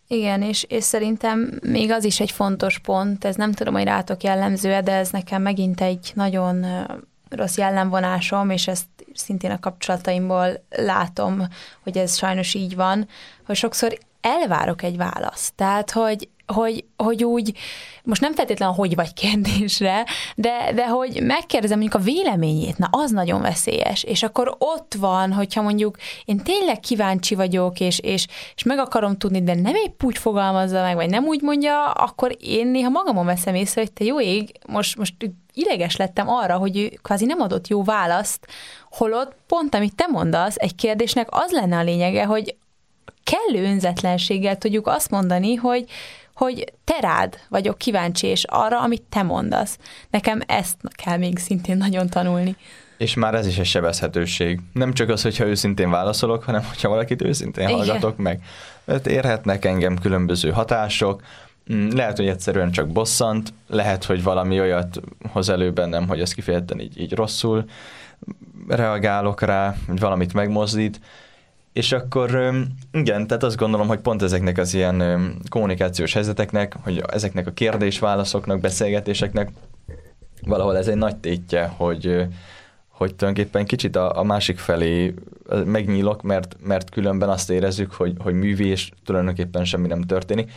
Igen, 0.08 0.42
és, 0.42 0.66
és 0.68 0.84
szerintem 0.84 1.60
még 1.62 1.92
az 1.92 2.04
is 2.04 2.20
egy 2.20 2.32
fontos 2.32 2.80
pont, 2.80 3.26
ez 3.26 3.36
nem 3.36 3.52
tudom, 3.52 3.74
hogy 3.74 3.84
rátok 3.84 4.24
jellemző 4.24 4.80
de 4.80 4.92
ez 4.92 5.10
nekem 5.10 5.42
megint 5.42 5.82
egy 5.82 6.12
nagyon 6.16 6.66
rossz 7.36 7.58
jellemvonásom, 7.58 8.50
és 8.50 8.68
ezt 8.68 8.86
szintén 9.14 9.52
a 9.52 9.60
kapcsolataimból 9.60 10.64
látom, 10.70 11.48
hogy 11.84 11.98
ez 11.98 12.18
sajnos 12.18 12.54
így 12.54 12.76
van, 12.76 13.08
hogy 13.46 13.56
sokszor 13.56 13.98
elvárok 14.22 14.82
egy 14.84 14.98
választ. 14.98 15.54
Tehát, 15.56 15.92
hogy 15.92 16.30
hogy, 16.54 16.86
hogy 16.98 17.24
úgy, 17.24 17.58
most 18.04 18.22
nem 18.22 18.34
feltétlenül 18.34 18.76
hogy 18.76 18.96
vagy 18.96 19.14
kérdésre, 19.14 20.06
de, 20.36 20.72
de 20.76 20.88
hogy 20.88 21.22
megkérdezem 21.24 21.80
mondjuk 21.80 22.02
a 22.02 22.06
véleményét, 22.06 22.78
na 22.78 22.88
az 22.92 23.12
nagyon 23.12 23.42
veszélyes, 23.42 24.04
és 24.04 24.24
akkor 24.24 24.56
ott 24.58 24.94
van, 25.00 25.34
hogyha 25.34 25.62
mondjuk 25.62 25.98
én 26.26 26.38
tényleg 26.38 26.80
kíváncsi 26.80 27.36
vagyok, 27.36 27.80
és, 27.80 28.00
és, 28.00 28.28
és 28.56 28.64
meg 28.64 28.78
akarom 28.78 29.18
tudni, 29.18 29.44
de 29.44 29.56
nem 29.56 29.76
épp 29.76 30.04
úgy 30.04 30.18
fogalmazza 30.18 30.82
meg, 30.82 30.96
vagy 30.96 31.10
nem 31.10 31.26
úgy 31.26 31.42
mondja, 31.42 31.92
akkor 31.92 32.38
én 32.40 32.68
néha 32.68 32.90
magamon 32.90 33.26
veszem 33.26 33.56
észre, 33.56 33.82
hogy 33.82 33.92
te 33.92 34.04
jó 34.04 34.22
ég, 34.22 34.52
most, 34.68 34.98
most 34.98 35.16
ideges 35.54 35.96
lettem 35.96 36.30
arra, 36.30 36.58
hogy 36.58 36.78
ő 36.78 37.00
kvázi 37.02 37.26
nem 37.26 37.42
adott 37.42 37.68
jó 37.68 37.84
választ, 37.84 38.48
holott 38.92 39.36
pont 39.48 39.76
amit 39.76 39.96
te 39.96 40.08
mondasz, 40.12 40.56
egy 40.58 40.76
kérdésnek 40.76 41.28
az 41.30 41.52
lenne 41.52 41.78
a 41.78 41.84
lényege, 41.84 42.26
hogy 42.26 42.56
kellő 43.24 43.64
önzetlenséggel 43.64 44.58
tudjuk 44.58 44.88
azt 44.88 45.10
mondani, 45.10 45.56
hogy, 45.56 45.86
hogy 46.34 46.74
te 46.84 47.00
rád 47.02 47.40
vagyok 47.50 47.78
kíváncsi, 47.78 48.28
és 48.28 48.44
arra, 48.44 48.82
amit 48.82 49.02
te 49.10 49.24
mondasz. 49.24 49.78
Nekem 50.10 50.42
ezt 50.48 50.78
kell 51.04 51.18
még 51.18 51.38
szintén 51.38 51.78
nagyon 51.78 52.10
tanulni. 52.10 52.56
És 52.98 53.14
már 53.14 53.36
ez 53.36 53.48
is 53.48 53.58
egy 53.58 53.66
sebezhetőség. 53.66 54.60
Nem 54.74 54.94
csak 54.94 55.10
az, 55.10 55.22
hogyha 55.22 55.46
őszintén 55.46 55.90
válaszolok, 55.90 56.44
hanem 56.44 56.64
hogyha 56.64 56.90
valakit 56.90 57.22
őszintén 57.22 57.68
Igen. 57.68 57.78
hallgatok 57.78 58.18
meg. 58.18 58.44
Mert 58.84 59.08
érhetnek 59.08 59.66
engem 59.66 59.98
különböző 59.98 60.52
hatások, 60.52 61.22
mm, 61.74 61.90
lehet, 61.90 62.18
hogy 62.18 62.28
egyszerűen 62.28 62.72
csak 62.72 62.88
bosszant, 62.88 63.54
lehet, 63.68 64.04
hogy 64.04 64.24
valami 64.24 64.60
olyat 64.60 65.00
hoz 65.32 65.50
elő 65.50 65.72
bennem, 65.72 66.08
hogy 66.08 66.20
ezt 66.20 66.34
kifejezetten 66.34 66.80
így, 66.80 67.00
így 67.02 67.14
rosszul 67.14 67.66
reagálok 68.68 69.42
rá, 69.42 69.76
hogy 69.88 70.00
valamit 70.00 70.34
megmozdít, 70.34 71.00
és 71.74 71.92
akkor 71.92 72.54
igen, 72.92 73.28
tehát 73.28 73.44
azt 73.44 73.58
gondolom, 73.58 73.88
hogy 73.88 74.00
pont 74.00 74.22
ezeknek 74.22 74.58
az 74.58 74.74
ilyen 74.74 75.04
kommunikációs 75.50 76.14
helyzeteknek, 76.14 76.76
hogy 76.84 77.04
ezeknek 77.12 77.48
a 77.48 77.52
kérdés-válaszoknak, 77.52 78.60
beszélgetéseknek 78.60 79.52
valahol 80.46 80.78
ez 80.78 80.88
egy 80.88 80.96
nagy 80.96 81.16
tétje, 81.16 81.66
hogy, 81.66 82.26
hogy 82.88 83.16
tulajdonképpen 83.16 83.66
kicsit 83.66 83.96
a, 83.96 84.20
a 84.20 84.24
másik 84.24 84.58
felé 84.58 85.14
megnyílok, 85.66 86.22
mert, 86.22 86.56
mert 86.64 86.90
különben 86.90 87.30
azt 87.30 87.50
érezzük, 87.50 87.94
hogy, 87.94 88.16
hogy 88.20 88.34
művi, 88.34 88.68
és 88.68 88.92
tulajdonképpen 89.06 89.66
semmi 89.66 89.88
nem 89.88 90.02
történik. 90.02 90.52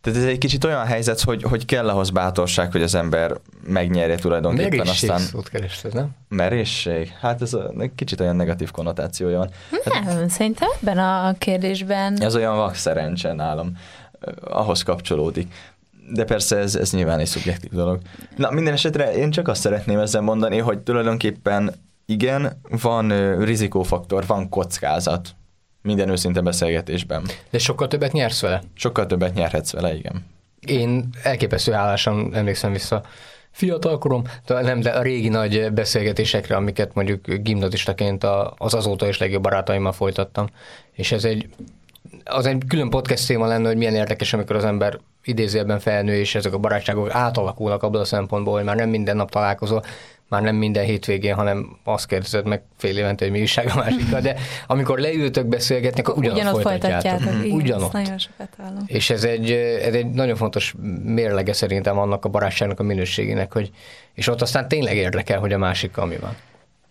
Tehát 0.00 0.18
ez 0.18 0.24
egy 0.24 0.38
kicsit 0.38 0.64
olyan 0.64 0.84
helyzet, 0.84 1.20
hogy, 1.20 1.42
hogy 1.42 1.64
kell 1.64 1.88
ahhoz 1.88 2.10
bátorság, 2.10 2.72
hogy 2.72 2.82
az 2.82 2.94
ember 2.94 3.36
megnyerje 3.66 4.16
tulajdonképpen 4.16 4.78
Merészség 4.78 5.10
aztán... 5.10 5.26
szót 5.26 5.48
kerested, 5.48 5.94
nem? 5.94 6.10
Merészség? 6.28 7.12
Hát 7.20 7.42
ez 7.42 7.54
a, 7.54 7.72
kicsit 7.94 8.20
olyan 8.20 8.36
negatív 8.36 8.70
konnotációja 8.70 9.38
van. 9.38 9.50
Hát, 9.84 10.04
nem, 10.04 10.28
szerintem 10.28 10.68
ebben 10.80 10.98
a 10.98 11.34
kérdésben... 11.38 12.22
Ez 12.22 12.36
olyan 12.36 12.56
vak 12.56 12.74
szerencse 12.74 13.32
nálam, 13.32 13.76
ahhoz 14.40 14.82
kapcsolódik. 14.82 15.54
De 16.12 16.24
persze 16.24 16.56
ez, 16.56 16.74
ez 16.74 16.92
nyilván 16.92 17.18
egy 17.18 17.26
szubjektív 17.26 17.70
dolog. 17.70 17.98
Na, 18.36 18.50
minden 18.50 18.72
esetre 18.72 19.14
én 19.14 19.30
csak 19.30 19.48
azt 19.48 19.60
szeretném 19.60 19.98
ezzel 19.98 20.20
mondani, 20.20 20.58
hogy 20.58 20.78
tulajdonképpen 20.78 21.74
igen, 22.06 22.60
van 22.82 23.36
rizikófaktor, 23.44 24.26
van 24.26 24.48
kockázat 24.48 25.34
minden 25.82 26.08
őszinte 26.08 26.40
beszélgetésben. 26.40 27.22
De 27.50 27.58
sokkal 27.58 27.88
többet 27.88 28.12
nyersz 28.12 28.40
vele? 28.40 28.62
Sokkal 28.74 29.06
többet 29.06 29.34
nyerhetsz 29.34 29.72
vele, 29.72 29.94
igen. 29.94 30.26
Én 30.66 31.08
elképesztő 31.22 31.72
álláson 31.72 32.34
emlékszem 32.34 32.72
vissza 32.72 33.02
fiatalkorom, 33.50 34.22
de 34.46 34.60
nem, 34.60 34.80
de 34.80 34.90
a 34.90 35.02
régi 35.02 35.28
nagy 35.28 35.72
beszélgetésekre, 35.72 36.56
amiket 36.56 36.94
mondjuk 36.94 37.32
gimnazistaként 37.32 38.24
az 38.56 38.74
azóta 38.74 39.08
is 39.08 39.18
legjobb 39.18 39.42
barátaimmal 39.42 39.92
folytattam. 39.92 40.46
És 40.92 41.12
ez 41.12 41.24
egy, 41.24 41.48
az 42.24 42.46
egy 42.46 42.62
külön 42.68 42.90
podcast 42.90 43.26
téma 43.26 43.46
lenne, 43.46 43.66
hogy 43.66 43.76
milyen 43.76 43.94
érdekes, 43.94 44.32
amikor 44.32 44.56
az 44.56 44.64
ember 44.64 44.98
idézőjelben 45.24 45.78
felnő, 45.78 46.14
és 46.14 46.34
ezek 46.34 46.52
a 46.52 46.58
barátságok 46.58 47.14
átalakulnak 47.14 47.82
abból 47.82 48.00
a 48.00 48.04
szempontból, 48.04 48.54
hogy 48.54 48.64
már 48.64 48.76
nem 48.76 48.88
minden 48.88 49.16
nap 49.16 49.30
találkozol, 49.30 49.84
már 50.30 50.42
nem 50.42 50.56
minden 50.56 50.84
hétvégén, 50.84 51.34
hanem 51.34 51.78
azt 51.84 52.06
kérdezed 52.06 52.46
meg 52.46 52.62
fél 52.76 52.98
évente, 52.98 53.24
hogy 53.24 53.32
mi 53.32 53.40
újság 53.40 53.70
a 53.74 53.76
másikkal, 53.76 54.20
de 54.20 54.36
amikor 54.66 54.98
leültök 54.98 55.46
beszélgetni, 55.46 56.00
akkor 56.00 56.16
ugyanott, 56.16 56.38
ugyanott 56.38 56.62
folytatjátok. 56.62 57.20
folytatjátok. 57.20 57.52
ugyanott. 57.52 57.92
nagyon 57.92 58.18
sokat 58.18 58.48
És 58.86 59.10
ez 59.10 59.24
egy, 59.24 59.50
ez 59.82 59.94
egy 59.94 60.10
nagyon 60.10 60.36
fontos 60.36 60.74
mérlege 61.04 61.52
szerintem 61.52 61.98
annak 61.98 62.24
a 62.24 62.28
barátságnak 62.28 62.80
a 62.80 62.82
minőségének, 62.82 63.52
hogy, 63.52 63.70
és 64.14 64.28
ott 64.28 64.42
aztán 64.42 64.68
tényleg 64.68 64.96
érdekel, 64.96 65.38
hogy 65.38 65.52
a 65.52 65.58
másikkal 65.58 66.06
mi 66.06 66.16
van. 66.16 66.36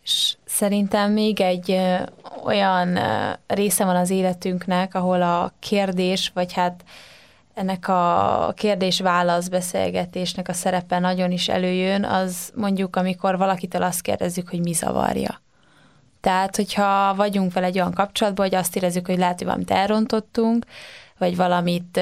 És 0.04 0.36
szerintem 0.45 1.12
még 1.12 1.41
egy 1.41 1.80
olyan 2.45 2.99
része 3.47 3.86
van 3.86 3.95
az 3.95 4.10
életünknek, 4.10 4.95
ahol 4.95 5.21
a 5.21 5.54
kérdés, 5.60 6.32
vagy 6.34 6.54
hát 6.54 6.84
ennek 7.53 7.88
a 7.88 8.53
kérdés-válasz 8.55 9.47
beszélgetésnek 9.47 10.47
a 10.47 10.53
szerepe 10.53 10.99
nagyon 10.99 11.31
is 11.31 11.47
előjön, 11.47 12.03
az 12.03 12.51
mondjuk, 12.55 12.95
amikor 12.95 13.38
valakitől 13.38 13.83
azt 13.83 14.01
kérdezzük, 14.01 14.49
hogy 14.49 14.59
mi 14.59 14.73
zavarja. 14.73 15.41
Tehát, 16.21 16.55
hogyha 16.55 17.15
vagyunk 17.15 17.53
vele 17.53 17.65
egy 17.65 17.79
olyan 17.79 17.93
kapcsolatban, 17.93 18.45
hogy 18.45 18.55
azt 18.55 18.75
érezzük, 18.75 19.05
hogy 19.05 19.17
lehet, 19.17 19.38
hogy 19.38 19.45
valamit 19.45 19.71
elrontottunk, 19.71 20.65
vagy 21.17 21.35
valamit 21.35 21.99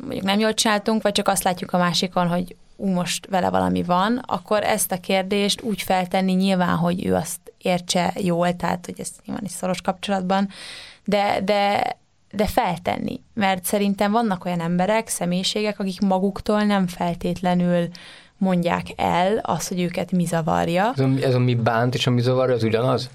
mondjuk 0.00 0.24
nem 0.24 0.38
jól 0.38 0.54
csináltunk, 0.54 1.02
vagy 1.02 1.12
csak 1.12 1.28
azt 1.28 1.42
látjuk 1.42 1.72
a 1.72 1.78
másikon, 1.78 2.28
hogy 2.28 2.56
ú, 2.76 2.86
most 2.86 3.26
vele 3.26 3.50
valami 3.50 3.82
van, 3.82 4.22
akkor 4.26 4.62
ezt 4.62 4.92
a 4.92 5.00
kérdést 5.00 5.62
úgy 5.62 5.82
feltenni 5.82 6.32
nyilván, 6.32 6.76
hogy 6.76 7.06
ő 7.06 7.14
azt 7.14 7.40
értse 7.58 8.12
jól, 8.16 8.56
tehát, 8.56 8.84
hogy 8.84 9.00
ez 9.00 9.10
nyilván 9.24 9.44
is 9.44 9.50
szoros 9.50 9.80
kapcsolatban, 9.80 10.48
de, 11.04 11.40
de 11.44 11.96
de 12.30 12.46
feltenni, 12.46 13.20
mert 13.34 13.64
szerintem 13.64 14.12
vannak 14.12 14.44
olyan 14.44 14.60
emberek, 14.60 15.08
személyiségek, 15.08 15.78
akik 15.78 16.00
maguktól 16.00 16.62
nem 16.62 16.86
feltétlenül 16.86 17.88
mondják 18.38 18.86
el 18.96 19.38
azt, 19.42 19.68
hogy 19.68 19.80
őket 19.80 20.12
mi 20.12 20.24
zavarja. 20.24 20.92
Ez 20.96 21.00
a, 21.00 21.08
ez 21.22 21.34
a 21.34 21.38
mi 21.38 21.54
bánt 21.54 21.94
és 21.94 22.06
a 22.06 22.10
mi 22.10 22.20
zavarja, 22.20 22.54
az 22.54 22.62
ugyanaz? 22.62 23.10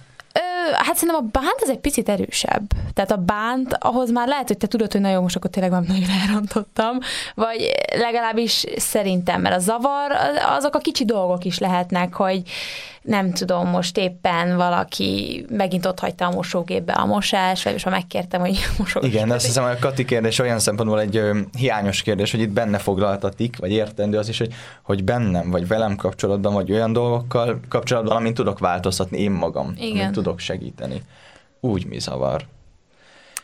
hát 0.71 0.95
szerintem 0.95 1.26
a 1.26 1.30
bánt 1.32 1.62
az 1.62 1.69
egy 1.69 1.80
picit 1.80 2.10
erősebb. 2.10 2.62
Tehát 2.93 3.12
a 3.12 3.17
bánt, 3.17 3.78
ahhoz 3.80 4.12
már 4.12 4.28
lehet, 4.28 4.47
hogy 4.47 4.58
te 4.58 4.67
tudod, 4.67 4.91
hogy 4.91 5.02
nagyon 5.02 5.21
most 5.21 5.36
akkor 5.36 5.49
tényleg 5.49 5.71
nem 5.71 5.86
nagyon 5.88 6.10
elrontottam, 6.28 6.97
vagy 7.36 7.71
legalábbis 7.95 8.65
szerintem, 8.76 9.41
mert 9.41 9.56
a 9.56 9.60
zavar, 9.60 10.12
azok 10.58 10.76
a 10.76 10.80
kicsi 10.80 11.06
dolgok 11.06 11.45
is 11.45 11.58
lehetnek, 11.58 12.13
hogy 12.13 12.41
nem 13.03 13.31
tudom, 13.31 13.67
most 13.67 13.97
éppen 13.97 14.55
valaki 14.55 15.45
megint 15.49 15.85
ott 15.85 15.99
hagyta 15.99 16.25
a 16.25 16.31
mosógépbe 16.31 16.93
a 16.93 17.05
mosás, 17.05 17.63
vagy 17.63 17.73
most 17.73 17.85
már 17.85 17.93
megkértem, 17.93 18.39
hogy 18.41 18.59
mosógép. 18.77 19.13
Igen, 19.13 19.31
azt 19.31 19.45
hiszem, 19.45 19.63
hogy 19.63 19.71
a 19.71 19.79
Kati 19.79 20.05
kérdés 20.05 20.39
olyan 20.39 20.59
szempontból 20.59 20.99
egy 20.99 21.17
ö, 21.17 21.39
hiányos 21.57 22.01
kérdés, 22.01 22.31
hogy 22.31 22.39
itt 22.39 22.51
benne 22.51 22.77
foglaltatik, 22.77 23.57
vagy 23.57 23.71
értendő 23.71 24.17
az 24.17 24.29
is, 24.29 24.37
hogy, 24.37 24.53
hogy 24.81 25.03
bennem, 25.03 25.51
vagy 25.51 25.67
velem 25.67 25.95
kapcsolatban, 25.95 26.53
vagy 26.53 26.71
olyan 26.71 26.93
dolgokkal 26.93 27.59
kapcsolatban, 27.69 28.15
amin 28.15 28.33
tudok 28.33 28.59
változtatni 28.59 29.19
én 29.19 29.31
magam, 29.31 29.73
Igen. 29.77 29.99
amin 29.99 30.11
tudok 30.11 30.39
segíteni. 30.39 31.01
Úgy 31.59 31.85
mi 31.85 31.99
zavar. 31.99 32.45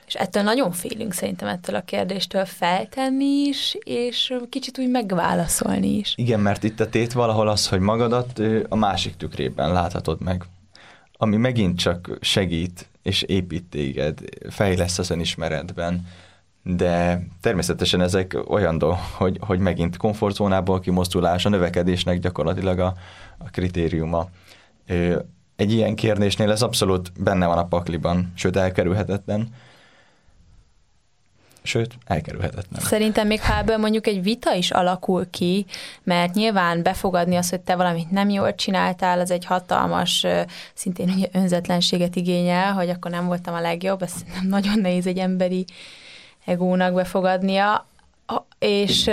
És 0.09 0.15
ettől 0.15 0.43
nagyon 0.43 0.71
félünk 0.71 1.13
szerintem 1.13 1.47
ettől 1.47 1.75
a 1.75 1.81
kérdéstől 1.81 2.45
feltenni 2.45 3.25
is, 3.25 3.77
és 3.83 4.33
kicsit 4.49 4.79
úgy 4.79 4.89
megválaszolni 4.89 5.87
is. 5.87 6.13
Igen, 6.15 6.39
mert 6.39 6.63
itt 6.63 6.79
a 6.79 6.89
tét 6.89 7.13
valahol 7.13 7.47
az, 7.47 7.67
hogy 7.67 7.79
magadat 7.79 8.41
a 8.69 8.75
másik 8.75 9.15
tükrében 9.15 9.71
láthatod 9.71 10.21
meg, 10.21 10.43
ami 11.17 11.35
megint 11.35 11.77
csak 11.79 12.17
segít 12.21 12.89
és 13.03 13.21
épít 13.21 13.63
téged, 13.63 14.19
fejlesz 14.49 14.99
az 14.99 15.09
önismeretben, 15.09 16.07
de 16.63 17.23
természetesen 17.41 18.01
ezek 18.01 18.37
olyan 18.47 18.77
dolgok, 18.77 18.99
hogy, 19.13 19.37
hogy 19.39 19.59
megint 19.59 19.97
komfortzónából 19.97 20.79
kimozdulás, 20.79 21.45
a 21.45 21.49
növekedésnek 21.49 22.19
gyakorlatilag 22.19 22.79
a, 22.79 22.93
a 23.37 23.49
kritériuma. 23.49 24.29
Egy 25.55 25.73
ilyen 25.73 25.95
kérdésnél 25.95 26.51
ez 26.51 26.61
abszolút 26.61 27.11
benne 27.23 27.45
van 27.45 27.57
a 27.57 27.67
pakliban, 27.67 28.31
sőt 28.35 28.55
elkerülhetetlen, 28.55 29.49
sőt, 31.63 31.97
elkerülhetetlen. 32.05 32.81
Szerintem 32.81 33.27
még 33.27 33.41
ha 33.41 33.57
ebből 33.57 33.77
mondjuk 33.77 34.07
egy 34.07 34.23
vita 34.23 34.53
is 34.53 34.71
alakul 34.71 35.29
ki, 35.29 35.65
mert 36.03 36.33
nyilván 36.33 36.83
befogadni 36.83 37.35
azt, 37.35 37.49
hogy 37.49 37.59
te 37.59 37.75
valamit 37.75 38.11
nem 38.11 38.29
jól 38.29 38.55
csináltál, 38.55 39.19
az 39.19 39.31
egy 39.31 39.45
hatalmas, 39.45 40.25
szintén 40.73 41.09
ugye 41.09 41.27
önzetlenséget 41.31 42.15
igényel, 42.15 42.73
hogy 42.73 42.89
akkor 42.89 43.11
nem 43.11 43.25
voltam 43.25 43.53
a 43.53 43.61
legjobb, 43.61 44.01
ez 44.01 44.13
nem 44.33 44.47
nagyon 44.47 44.79
nehéz 44.79 45.07
egy 45.07 45.17
emberi 45.17 45.65
egónak 46.45 46.93
befogadnia, 46.93 47.87
és 48.59 49.09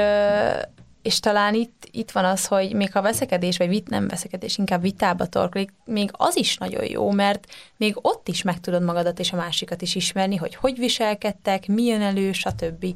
és 1.07 1.21
talán 1.21 1.55
itt, 1.55 1.89
itt 1.91 2.11
van 2.11 2.25
az, 2.25 2.47
hogy 2.47 2.73
még 2.73 2.93
ha 2.93 3.03
veszekedés, 3.03 3.57
vagy 3.57 3.69
vit, 3.69 3.89
nem 3.89 4.09
veszekedés, 4.09 4.59
inkább 4.59 4.81
vitába 4.81 5.27
torkolik, 5.27 5.73
még 5.85 6.11
az 6.13 6.37
is 6.37 6.57
nagyon 6.57 6.85
jó, 6.85 7.11
mert 7.11 7.47
még 7.77 7.97
ott 8.01 8.29
is 8.29 8.43
meg 8.43 8.61
tudod 8.61 8.83
magadat 8.83 9.19
és 9.19 9.33
a 9.33 9.37
másikat 9.37 9.83
is 9.83 9.95
ismerni, 9.95 10.37
hogy 10.37 10.55
hogy 10.55 10.79
viselkedtek, 10.79 11.67
mi 11.67 11.83
jön 11.83 12.01
elő, 12.01 12.33
stb. 12.33 12.87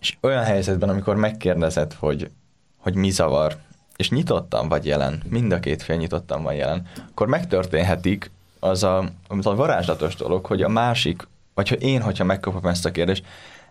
És 0.00 0.16
olyan 0.20 0.44
helyzetben, 0.44 0.88
amikor 0.88 1.16
megkérdezed, 1.16 1.92
hogy, 1.92 2.30
hogy 2.78 2.94
mi 2.94 3.10
zavar, 3.10 3.56
és 3.96 4.10
nyitottan 4.10 4.68
vagy 4.68 4.86
jelen, 4.86 5.22
mind 5.28 5.52
a 5.52 5.60
két 5.60 5.82
fél 5.82 5.96
nyitottan 5.96 6.42
van 6.42 6.54
jelen, 6.54 6.86
akkor 7.10 7.26
megtörténhetik 7.26 8.30
az 8.60 8.82
a, 8.82 9.10
az 9.28 9.46
a 9.46 9.54
varázslatos 9.54 10.14
dolog, 10.14 10.46
hogy 10.46 10.62
a 10.62 10.68
másik, 10.68 11.28
vagy 11.54 11.68
ha 11.68 11.74
én, 11.74 12.02
hogyha 12.02 12.24
megkapom 12.24 12.66
ezt 12.66 12.84
a 12.84 12.90
kérdést, 12.90 13.24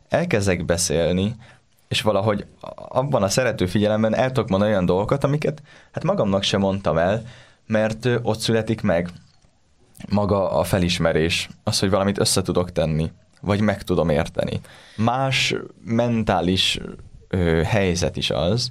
elkezdek 0.10 0.66
beszélni, 0.66 1.36
és 1.92 2.02
valahogy 2.02 2.46
abban 2.76 3.24
a 3.24 3.30
szerető 3.30 3.66
figyelemben 3.66 4.16
el 4.16 4.32
tudok 4.32 4.50
mondani 4.50 4.72
olyan 4.72 4.86
dolgokat, 4.86 5.24
amiket 5.24 5.62
hát 5.92 6.04
magamnak 6.04 6.44
sem 6.44 6.60
mondtam 6.60 6.98
el, 6.98 7.24
mert 7.68 8.10
ott 8.22 8.40
születik 8.40 8.82
meg 8.82 9.10
maga 10.10 10.52
a 10.52 10.64
felismerés, 10.64 11.50
az, 11.64 11.80
hogy 11.80 11.90
valamit 11.90 12.20
össze 12.20 12.42
tudok 12.42 12.72
tenni, 12.72 13.12
vagy 13.42 13.62
meg 13.62 13.84
tudom 13.84 14.10
érteni. 14.10 14.60
Más 14.96 15.56
mentális 15.86 16.80
ö, 17.28 17.62
helyzet 17.66 18.18
is 18.18 18.30
az, 18.30 18.70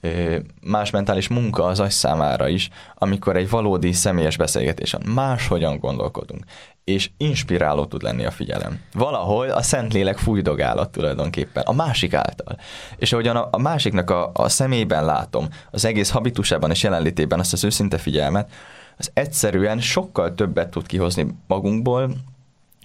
ö, 0.00 0.36
más 0.62 0.90
mentális 0.90 1.28
munka 1.28 1.64
az 1.64 1.80
agy 1.80 1.90
számára 1.90 2.48
is, 2.48 2.68
amikor 2.94 3.36
egy 3.36 3.50
valódi 3.50 3.92
személyes 3.92 4.36
beszélgetésen 4.36 5.02
máshogyan 5.14 5.78
gondolkodunk, 5.78 6.44
és 6.84 7.10
inspiráló 7.16 7.84
tud 7.84 8.02
lenni 8.02 8.24
a 8.24 8.30
figyelem. 8.30 8.80
Valahol 8.92 9.50
a 9.50 9.62
Szentlélek 9.62 10.18
fújdogálat 10.18 10.90
tulajdonképpen, 10.90 11.62
a 11.62 11.72
másik 11.72 12.14
által. 12.14 12.56
És 12.96 13.12
ahogyan 13.12 13.36
a, 13.36 13.58
másiknak 13.58 14.10
a, 14.10 14.30
a 14.34 14.48
szemében 14.48 15.04
látom, 15.04 15.48
az 15.70 15.84
egész 15.84 16.10
habitusában 16.10 16.70
és 16.70 16.82
jelenlétében 16.82 17.38
azt 17.38 17.52
az 17.52 17.64
őszinte 17.64 17.98
figyelmet, 17.98 18.50
az 18.96 19.10
egyszerűen 19.14 19.80
sokkal 19.80 20.34
többet 20.34 20.70
tud 20.70 20.86
kihozni 20.86 21.26
magunkból, 21.46 22.10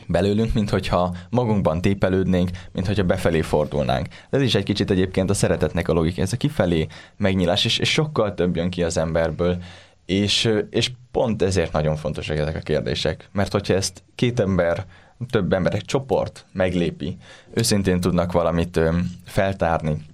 belőlünk, 0.07 0.53
mint 0.53 0.69
hogyha 0.69 1.15
magunkban 1.29 1.81
tépelődnénk, 1.81 2.49
mint 2.71 2.87
hogyha 2.87 3.03
befelé 3.03 3.41
fordulnánk. 3.41 4.07
Ez 4.29 4.41
is 4.41 4.55
egy 4.55 4.63
kicsit 4.63 4.91
egyébként 4.91 5.29
a 5.29 5.33
szeretetnek 5.33 5.87
a 5.87 5.93
logika, 5.93 6.21
ez 6.21 6.33
a 6.33 6.37
kifelé 6.37 6.87
megnyílás, 7.17 7.65
és, 7.65 7.77
és 7.77 7.91
sokkal 7.91 8.33
több 8.33 8.55
jön 8.55 8.69
ki 8.69 8.83
az 8.83 8.97
emberből, 8.97 9.57
és, 10.05 10.51
és 10.69 10.91
pont 11.11 11.41
ezért 11.41 11.71
nagyon 11.71 11.95
fontosak 11.95 12.37
ezek 12.37 12.55
a 12.55 12.59
kérdések, 12.59 13.29
mert 13.31 13.51
hogyha 13.51 13.73
ezt 13.73 14.03
két 14.15 14.39
ember, 14.39 14.85
több 15.29 15.53
ember, 15.53 15.73
egy 15.73 15.85
csoport 15.85 16.45
meglépi, 16.51 17.17
őszintén 17.53 17.99
tudnak 17.99 18.31
valamit 18.31 18.79
feltárni, 19.25 20.05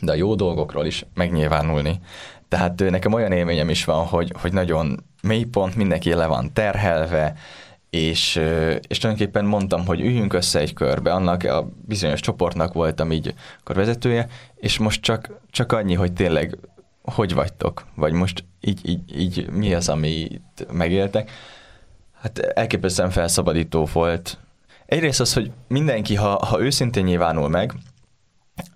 de 0.00 0.12
a 0.12 0.14
jó 0.14 0.34
dolgokról 0.34 0.86
is 0.86 1.06
megnyilvánulni. 1.14 2.00
Tehát 2.48 2.90
nekem 2.90 3.12
olyan 3.12 3.32
élményem 3.32 3.68
is 3.68 3.84
van, 3.84 4.04
hogy, 4.04 4.32
hogy 4.40 4.52
nagyon 4.52 5.04
mélypont, 5.22 5.76
mindenki 5.76 6.14
le 6.14 6.26
van 6.26 6.52
terhelve, 6.52 7.36
és, 7.90 8.40
és 8.88 8.98
tulajdonképpen 8.98 9.44
mondtam, 9.44 9.86
hogy 9.86 10.00
üljünk 10.00 10.32
össze 10.32 10.58
egy 10.58 10.72
körbe, 10.72 11.12
annak 11.12 11.44
a 11.44 11.68
bizonyos 11.86 12.20
csoportnak 12.20 12.72
voltam 12.72 13.12
így 13.12 13.34
akkor 13.60 13.76
vezetője, 13.76 14.28
és 14.54 14.78
most 14.78 15.02
csak, 15.02 15.30
csak 15.50 15.72
annyi, 15.72 15.94
hogy 15.94 16.12
tényleg 16.12 16.58
hogy 17.02 17.34
vagytok, 17.34 17.86
vagy 17.94 18.12
most 18.12 18.44
így, 18.66 18.88
így, 18.88 19.20
így 19.20 19.50
mi 19.50 19.74
az, 19.74 19.88
amit 19.88 20.66
megéltek. 20.72 21.30
Hát 22.20 22.38
elképesztően 22.38 23.10
felszabadító 23.10 23.88
volt. 23.92 24.38
Egyrészt 24.86 25.20
az, 25.20 25.32
hogy 25.32 25.50
mindenki, 25.68 26.14
ha, 26.14 26.46
ha 26.46 26.60
őszintén 26.60 27.04
nyilvánul 27.04 27.48
meg, 27.48 27.72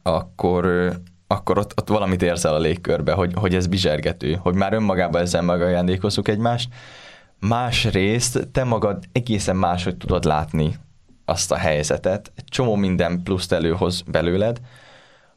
akkor, 0.02 0.92
akkor 1.26 1.58
ott, 1.58 1.80
ott 1.80 1.88
valamit 1.88 2.22
érzel 2.22 2.54
a 2.54 2.58
légkörbe, 2.58 3.12
hogy, 3.12 3.32
hogy 3.34 3.54
ez 3.54 3.66
bizsergető, 3.66 4.34
hogy 4.34 4.54
már 4.54 4.72
önmagában 4.72 5.20
ezzel 5.20 5.42
megajándékozzuk 5.42 6.28
egymást, 6.28 6.68
Másrészt 7.40 8.48
te 8.52 8.64
magad 8.64 9.04
egészen 9.12 9.56
máshogy 9.56 9.96
tudod 9.96 10.24
látni 10.24 10.76
azt 11.24 11.52
a 11.52 11.56
helyzetet, 11.56 12.32
egy 12.34 12.44
csomó 12.44 12.74
minden 12.74 13.22
pluszt 13.22 13.52
előhoz 13.52 14.00
belőled. 14.00 14.60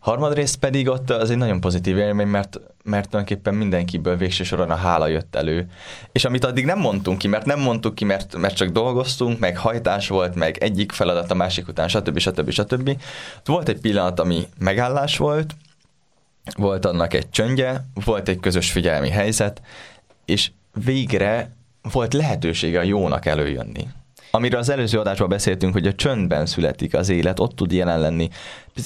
Harmadrészt 0.03 0.55
pedig 0.55 0.89
ott 0.89 1.09
az 1.09 1.29
egy 1.29 1.37
nagyon 1.37 1.59
pozitív 1.59 1.97
élmény, 1.97 2.27
mert, 2.27 2.59
mert 2.83 3.09
tulajdonképpen 3.09 3.53
mindenkiből 3.53 4.17
végső 4.17 4.43
soron 4.43 4.69
a 4.69 4.75
hála 4.75 5.07
jött 5.07 5.35
elő. 5.35 5.69
És 6.11 6.25
amit 6.25 6.45
addig 6.45 6.65
nem 6.65 6.79
mondtunk 6.79 7.17
ki, 7.17 7.27
mert 7.27 7.45
nem 7.45 7.59
mondtuk 7.59 7.95
ki, 7.95 8.05
mert, 8.05 8.37
mert 8.37 8.55
csak 8.55 8.69
dolgoztunk, 8.69 9.39
meg 9.39 9.57
hajtás 9.57 10.07
volt, 10.07 10.35
meg 10.35 10.57
egyik 10.57 10.91
feladat 10.91 11.31
a 11.31 11.35
másik 11.35 11.67
után, 11.67 11.87
stb. 11.87 12.17
stb. 12.17 12.49
stb. 12.49 13.01
Volt 13.45 13.69
egy 13.69 13.79
pillanat, 13.79 14.19
ami 14.19 14.47
megállás 14.59 15.17
volt, 15.17 15.55
volt 16.57 16.85
annak 16.85 17.13
egy 17.13 17.29
csöndje, 17.29 17.85
volt 18.05 18.27
egy 18.27 18.39
közös 18.39 18.71
figyelmi 18.71 19.09
helyzet, 19.09 19.61
és 20.25 20.51
végre 20.85 21.55
volt 21.91 22.13
lehetősége 22.13 22.79
a 22.79 22.83
jónak 22.83 23.25
előjönni. 23.25 23.87
Amiről 24.35 24.59
az 24.59 24.69
előző 24.69 24.99
adásban 24.99 25.29
beszéltünk, 25.29 25.73
hogy 25.73 25.87
a 25.87 25.93
csöndben 25.93 26.45
születik 26.45 26.93
az 26.93 27.09
élet, 27.09 27.39
ott 27.39 27.55
tud 27.55 27.71
jelen 27.71 27.99
lenni 27.99 28.29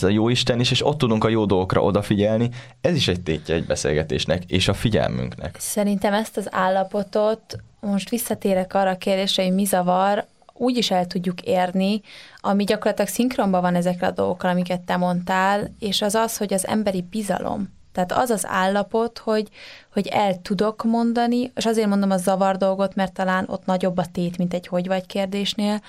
a 0.01 0.07
jó 0.07 0.29
Isten 0.29 0.59
is, 0.59 0.71
és 0.71 0.85
ott 0.85 0.97
tudunk 0.97 1.23
a 1.23 1.29
jó 1.29 1.45
dolgokra 1.45 1.83
odafigyelni. 1.83 2.49
Ez 2.81 2.95
is 2.95 3.07
egy 3.07 3.21
tétje 3.21 3.55
egy 3.55 3.65
beszélgetésnek, 3.65 4.43
és 4.47 4.67
a 4.67 4.73
figyelmünknek. 4.73 5.55
Szerintem 5.59 6.13
ezt 6.13 6.37
az 6.37 6.47
állapotot, 6.51 7.57
most 7.79 8.09
visszatérek 8.09 8.73
arra 8.73 8.89
a 8.89 8.97
kérdésre, 8.97 9.43
hogy 9.43 9.53
mi 9.53 9.65
zavar, 9.65 10.25
úgy 10.53 10.77
is 10.77 10.91
el 10.91 11.07
tudjuk 11.07 11.41
érni, 11.41 12.01
ami 12.39 12.63
gyakorlatilag 12.63 13.09
szinkronban 13.09 13.61
van 13.61 13.75
ezekre 13.75 14.07
a 14.07 14.11
dolgokkal, 14.11 14.49
amiket 14.49 14.81
te 14.81 14.97
mondtál, 14.97 15.73
és 15.79 16.01
az 16.01 16.15
az, 16.15 16.37
hogy 16.37 16.53
az 16.53 16.67
emberi 16.67 17.05
bizalom 17.09 17.76
tehát 17.97 18.23
az 18.23 18.29
az 18.29 18.45
állapot, 18.47 19.17
hogy, 19.17 19.49
hogy 19.93 20.07
el 20.07 20.41
tudok 20.41 20.83
mondani, 20.83 21.51
és 21.55 21.65
azért 21.65 21.87
mondom 21.87 22.11
a 22.11 22.17
zavar 22.17 22.57
dolgot, 22.57 22.95
mert 22.95 23.13
talán 23.13 23.45
ott 23.47 23.65
nagyobb 23.65 23.97
a 23.97 24.05
tét, 24.11 24.37
mint 24.37 24.53
egy 24.53 24.67
hogy 24.67 24.87
vagy 24.87 25.05
kérdésnél, 25.05 25.81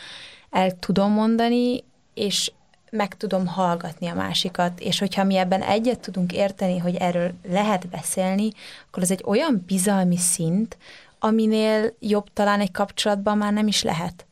el 0.50 0.78
tudom 0.78 1.12
mondani, 1.12 1.84
és 2.14 2.52
meg 2.90 3.16
tudom 3.16 3.46
hallgatni 3.46 4.06
a 4.06 4.14
másikat, 4.14 4.80
és 4.80 4.98
hogyha 4.98 5.24
mi 5.24 5.36
ebben 5.36 5.62
egyet 5.62 6.00
tudunk 6.00 6.32
érteni, 6.32 6.78
hogy 6.78 6.94
erről 6.94 7.32
lehet 7.48 7.88
beszélni, 7.88 8.50
akkor 8.86 9.02
ez 9.02 9.10
egy 9.10 9.24
olyan 9.26 9.64
bizalmi 9.66 10.16
szint, 10.16 10.76
aminél 11.18 11.94
jobb 12.00 12.32
talán 12.32 12.60
egy 12.60 12.70
kapcsolatban 12.70 13.38
már 13.38 13.52
nem 13.52 13.66
is 13.66 13.82
lehet. 13.82 14.26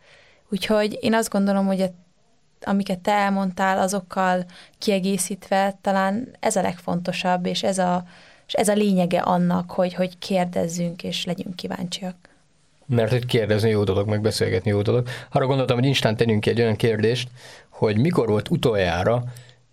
Úgyhogy 0.51 0.99
én 1.01 1.15
azt 1.15 1.31
gondolom, 1.31 1.67
hogy 1.67 1.81
a 1.81 1.91
amiket 2.63 2.99
te 2.99 3.13
elmondtál, 3.13 3.79
azokkal 3.79 4.45
kiegészítve 4.79 5.79
talán 5.81 6.29
ez 6.41 6.57
a 6.57 6.63
legfontosabb, 6.63 7.47
és 7.47 7.63
ez 7.63 7.79
a, 7.79 8.05
és 8.47 8.53
ez 8.53 8.69
a 8.69 8.75
lényege 8.75 9.21
annak, 9.21 9.71
hogy, 9.71 9.95
hogy 9.95 10.19
kérdezzünk, 10.19 11.03
és 11.03 11.25
legyünk 11.25 11.57
kíváncsiak. 11.57 12.17
Mert 12.87 13.11
hogy 13.11 13.27
kérdezni 13.27 13.71
jó 13.71 13.85
dolog, 13.85 14.09
meg 14.09 14.21
beszélgetni 14.21 14.71
jó 14.71 14.83
dolog. 14.83 15.09
Arra 15.31 15.47
gondoltam, 15.47 15.77
hogy 15.77 15.87
instán 15.87 16.17
tennünk 16.17 16.47
egy 16.47 16.61
olyan 16.61 16.77
kérdést, 16.77 17.29
hogy 17.69 17.99
mikor 17.99 18.29
volt 18.29 18.51
utoljára 18.51 19.25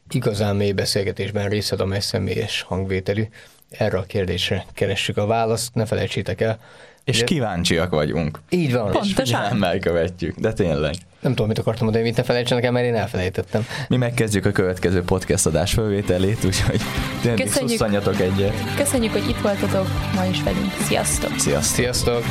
igazán 0.09 0.55
mély 0.55 0.71
beszélgetésben 0.71 1.49
részed, 1.49 1.79
amely 1.79 1.99
személyes 1.99 2.61
hangvételű. 2.61 3.23
Erre 3.69 3.97
a 3.97 4.03
kérdésre 4.03 4.65
keressük 4.73 5.17
a 5.17 5.25
választ, 5.25 5.73
ne 5.73 5.85
felejtsétek 5.85 6.41
el. 6.41 6.59
És 7.03 7.15
Ugye? 7.15 7.25
kíváncsiak 7.25 7.89
vagyunk. 7.89 8.39
Így 8.49 8.73
van. 8.73 8.91
Pontosan. 8.91 9.63
És 9.73 9.79
követjük, 9.79 10.35
de 10.39 10.53
tényleg. 10.53 10.93
Nem 11.19 11.31
tudom, 11.31 11.47
mit 11.47 11.57
akartam 11.59 11.83
mondani, 11.83 12.05
mit 12.05 12.17
ne 12.17 12.23
felejtsenek 12.23 12.63
el, 12.63 12.71
mert 12.71 12.85
én 12.85 12.95
elfelejtettem. 12.95 13.65
Mi 13.87 13.97
megkezdjük 13.97 14.45
a 14.45 14.51
következő 14.51 15.03
podcast 15.03 15.45
adás 15.45 15.73
fölvételét, 15.73 16.45
úgyhogy 16.45 16.81
tényleg 17.21 17.45
Köszönjük. 17.45 17.79
egyet. 18.19 18.53
Köszönjük, 18.75 19.11
hogy 19.11 19.29
itt 19.29 19.41
voltatok 19.41 19.87
ma 20.15 20.25
is 20.25 20.43
velünk. 20.43 20.71
Sziasztok! 20.81 21.39
Sziasztok! 21.39 21.75
Sziasztok! 21.75 22.23